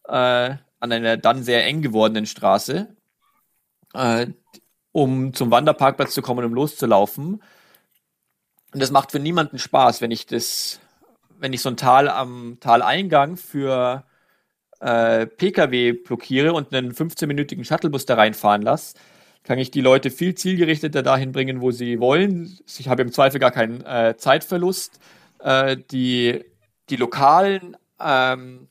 äh, 0.06 0.12
an 0.12 0.92
einer 0.92 1.16
dann 1.16 1.44
sehr 1.44 1.66
eng 1.66 1.82
gewordenen 1.82 2.26
Straße, 2.26 2.94
äh, 3.94 4.28
um 4.92 5.34
zum 5.34 5.52
Wanderparkplatz 5.52 6.14
zu 6.14 6.22
kommen, 6.22 6.44
um 6.44 6.54
loszulaufen. 6.54 7.42
Und 8.74 8.82
das 8.82 8.92
macht 8.92 9.12
für 9.12 9.20
niemanden 9.20 9.60
Spaß, 9.60 10.02
wenn 10.02 10.12
ich 10.12 10.26
das 10.26 10.82
wenn 11.40 11.54
ich 11.54 11.62
so 11.62 11.70
ein 11.70 11.78
Tal 11.78 12.10
am 12.10 12.58
Taleingang 12.60 13.38
für 13.38 14.04
äh, 14.80 15.26
Pkw 15.26 15.94
blockiere 15.94 16.54
und 16.54 16.74
einen 16.74 16.94
15-minütigen 16.94 17.64
Shuttlebus 17.66 18.06
da 18.06 18.16
reinfahren 18.16 18.62
lasse, 18.62 18.96
kann 19.44 19.58
ich 19.58 19.72
die 19.72 19.82
Leute 19.82 20.12
viel 20.12 20.36
zielgerichteter 20.36 21.02
dahin 21.02 21.32
bringen, 21.32 21.62
wo 21.62 21.72
sie 21.72 22.00
wollen. 22.00 22.58
Ich 22.78 22.88
habe 22.88 23.02
im 23.02 23.12
Zweifel 23.12 23.40
gar 23.40 23.52
keinen 23.52 23.84
äh, 23.86 24.16
Zeitverlust. 24.18 25.00
Äh, 25.40 25.78
die, 25.92 26.44
die 26.90 26.96
lokalen, 26.98 27.78
ähm, 28.00 28.68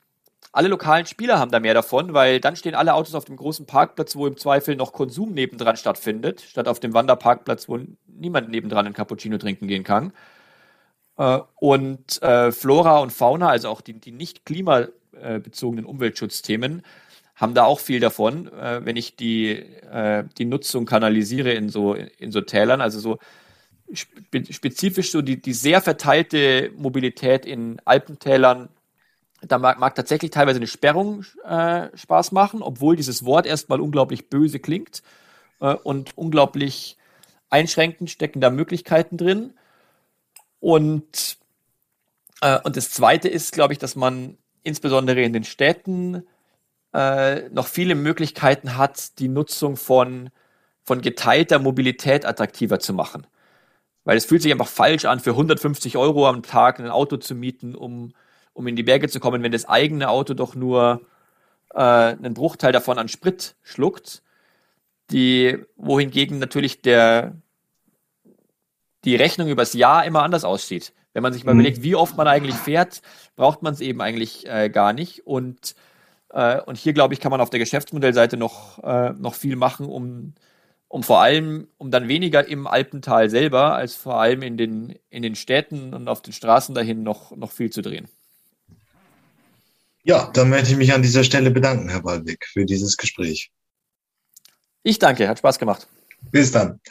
alle 0.53 0.69
lokalen 0.69 1.07
Spieler 1.07 1.39
haben 1.39 1.51
da 1.51 1.61
mehr 1.61 1.75
davon, 1.75 2.15
weil 2.15 2.41
dann 2.41 2.57
stehen 2.57 2.75
alle 2.75 2.95
Autos 2.95 3.15
auf 3.15 3.25
dem 3.25 3.37
großen 3.37 3.67
Parkplatz, 3.67 4.17
wo 4.17 4.27
im 4.27 4.37
Zweifel 4.37 4.77
noch 4.77 4.93
Konsum 4.93 5.33
nebendran 5.33 5.77
stattfindet, 5.77 6.41
statt 6.43 6.69
auf 6.69 6.81
dem 6.81 6.95
Wanderparkplatz, 6.95 7.69
wo 7.69 7.79
niemand 8.07 8.51
nebendran 8.51 8.87
einen 8.87 8.95
Cappuccino 8.95 9.39
trinken 9.39 9.69
gehen 9.69 9.85
kann. 9.85 10.13
Äh, 11.19 11.41
und 11.57 12.23
äh, 12.23 12.53
Flora 12.53 12.99
und 13.01 13.13
Fauna, 13.13 13.49
also 13.49 13.69
auch 13.69 13.81
die, 13.81 13.95
die 13.95 14.13
nicht 14.13 14.47
klimabezogenen 14.47 15.85
Umweltschutzthemen, 15.85 16.83
haben 17.35 17.55
da 17.55 17.65
auch 17.65 17.81
viel 17.81 18.01
davon, 18.01 18.49
äh, 18.53 18.85
wenn 18.85 18.97
ich 18.97 19.17
die, 19.17 19.65
die 20.39 20.45
Nutzung 20.45 20.87
kanalisiere 20.87 21.53
in 21.53 21.69
so, 21.69 21.95
in 21.95 22.33
so 22.33 22.41
Tälern. 22.41 22.81
Also 22.81 22.99
so 22.99 23.19
spezifisch 23.95 25.11
so 25.11 25.23
die, 25.23 25.41
die 25.41 25.53
sehr 25.53 25.81
verteilte 25.81 26.71
Mobilität 26.77 27.47
in 27.47 27.81
Alpentälern. 27.85 28.69
Da 29.41 29.59
mag, 29.59 29.79
mag 29.79 29.95
tatsächlich 29.95 30.31
teilweise 30.31 30.59
eine 30.59 30.67
Sperrung 30.67 31.25
äh, 31.45 31.97
Spaß 31.97 32.33
machen, 32.33 32.61
obwohl 32.61 32.97
dieses 32.97 33.25
Wort 33.25 33.47
erstmal 33.47 33.81
unglaublich 33.81 34.29
böse 34.29 34.59
klingt 34.59 35.03
äh, 35.61 35.75
und 35.75 36.19
unglaublich 36.19 36.97
einschränkend 37.51 38.11
stecken 38.11 38.41
da 38.41 38.51
Möglichkeiten 38.51 39.17
drin. 39.17 39.55
Und, 40.61 41.39
äh, 42.41 42.59
und 42.63 42.77
das 42.77 42.91
Zweite 42.91 43.29
ist, 43.29 43.53
glaube 43.53 43.73
ich, 43.73 43.79
dass 43.79 43.97
man 43.97 44.39
insbesondere 44.63 45.23
in 45.23 45.33
den 45.33 45.45
Städten 45.45 46.25
äh, 46.93 47.49
noch 47.51 47.67
viele 47.67 47.95
Möglichkeiten 47.95 48.77
hat, 48.77 49.19
die 49.19 49.29
Nutzung 49.29 49.77
von, 49.77 50.31
von 50.85 51.01
geteilter 51.01 51.59
Mobilität 51.59 52.25
attraktiver 52.25 52.81
zu 52.81 52.93
machen. 52.93 53.27
Weil 54.05 54.17
es 54.17 54.25
fühlt 54.25 54.43
sich 54.43 54.53
einfach 54.53 54.69
falsch 54.69 55.05
an, 55.05 55.21
für 55.21 55.31
150 55.31 55.97
Euro 55.97 56.27
am 56.29 56.43
Tag 56.43 56.81
ein 56.81 56.91
Auto 56.91 57.19
zu 57.19 57.35
mieten, 57.35 57.75
um, 57.75 58.15
um 58.55 58.67
in 58.67 58.77
die 58.77 58.83
Berge 58.83 59.09
zu 59.09 59.21
kommen, 59.21 59.43
wenn 59.43 59.53
das 59.53 59.69
eigene 59.69 60.09
Auto 60.09 60.35
doch 60.35 60.55
nur 60.55 61.03
äh, 61.75 61.81
einen 61.81 62.35
Bruchteil 62.35 62.73
davon 62.73 62.99
an 62.99 63.09
Sprit 63.09 63.57
schluckt. 63.63 64.23
Die, 65.11 65.59
wohingegen 65.77 66.39
natürlich 66.39 66.83
der, 66.83 67.37
die 69.09 69.17
Rechnung 69.17 69.49
übers 69.49 69.73
Jahr 69.73 70.05
immer 70.05 70.23
anders 70.23 70.45
aussieht. 70.45 70.93
Wenn 71.15 71.23
man 71.23 71.33
sich 71.33 71.45
mal 71.45 71.55
mhm. 71.55 71.61
überlegt, 71.61 71.83
wie 71.83 71.97
oft 71.97 72.17
man 72.17 72.29
eigentlich 72.29 72.55
fährt, 72.55 73.03
braucht 73.37 73.63
man 73.63 73.73
es 73.73 73.81
eben 73.81 74.01
eigentlich 74.01 74.47
äh, 74.47 74.69
gar 74.69 74.93
nicht. 74.93 75.27
Und, 75.27 75.75
äh, 76.31 76.61
und 76.61 76.77
hier, 76.77 76.93
glaube 76.93 77.15
ich, 77.15 77.21
kann 77.21 77.31
man 77.31 77.41
auf 77.41 77.51
der 77.51 77.59
Geschäftsmodellseite 77.59 78.37
noch, 78.37 78.83
äh, 78.85 79.11
noch 79.15 79.35
viel 79.35 79.57
machen, 79.57 79.87
um, 79.87 80.35
um 80.89 81.03
vor 81.03 81.21
allem, 81.21 81.69
um 81.79 81.91
dann 81.91 82.07
weniger 82.07 82.47
im 82.47 82.67
Alpental 82.67 83.31
selber, 83.31 83.75
als 83.75 83.95
vor 83.97 84.21
allem 84.21 84.43
in 84.43 84.57
den, 84.59 84.99
in 85.09 85.23
den 85.23 85.35
Städten 85.35 85.95
und 85.95 86.09
auf 86.09 86.23
den 86.23 86.35
Straßen 86.35 86.75
dahin 86.75 87.03
noch, 87.03 87.35
noch 87.35 87.51
viel 87.51 87.71
zu 87.71 87.81
drehen. 87.81 88.09
Ja, 90.05 90.31
dann 90.33 90.51
möchte 90.51 90.71
ich 90.71 90.77
mich 90.77 90.93
an 90.93 91.03
dieser 91.03 91.25
Stelle 91.25 91.51
bedanken, 91.51 91.89
Herr 91.89 92.05
Waldwig, 92.05 92.47
für 92.47 92.65
dieses 92.65 92.97
Gespräch. 92.97 93.51
Ich 94.83 94.99
danke, 94.99 95.29
hat 95.29 95.39
Spaß 95.39 95.59
gemacht. 95.59 95.89
Bis 96.31 96.53
dann. 96.53 96.81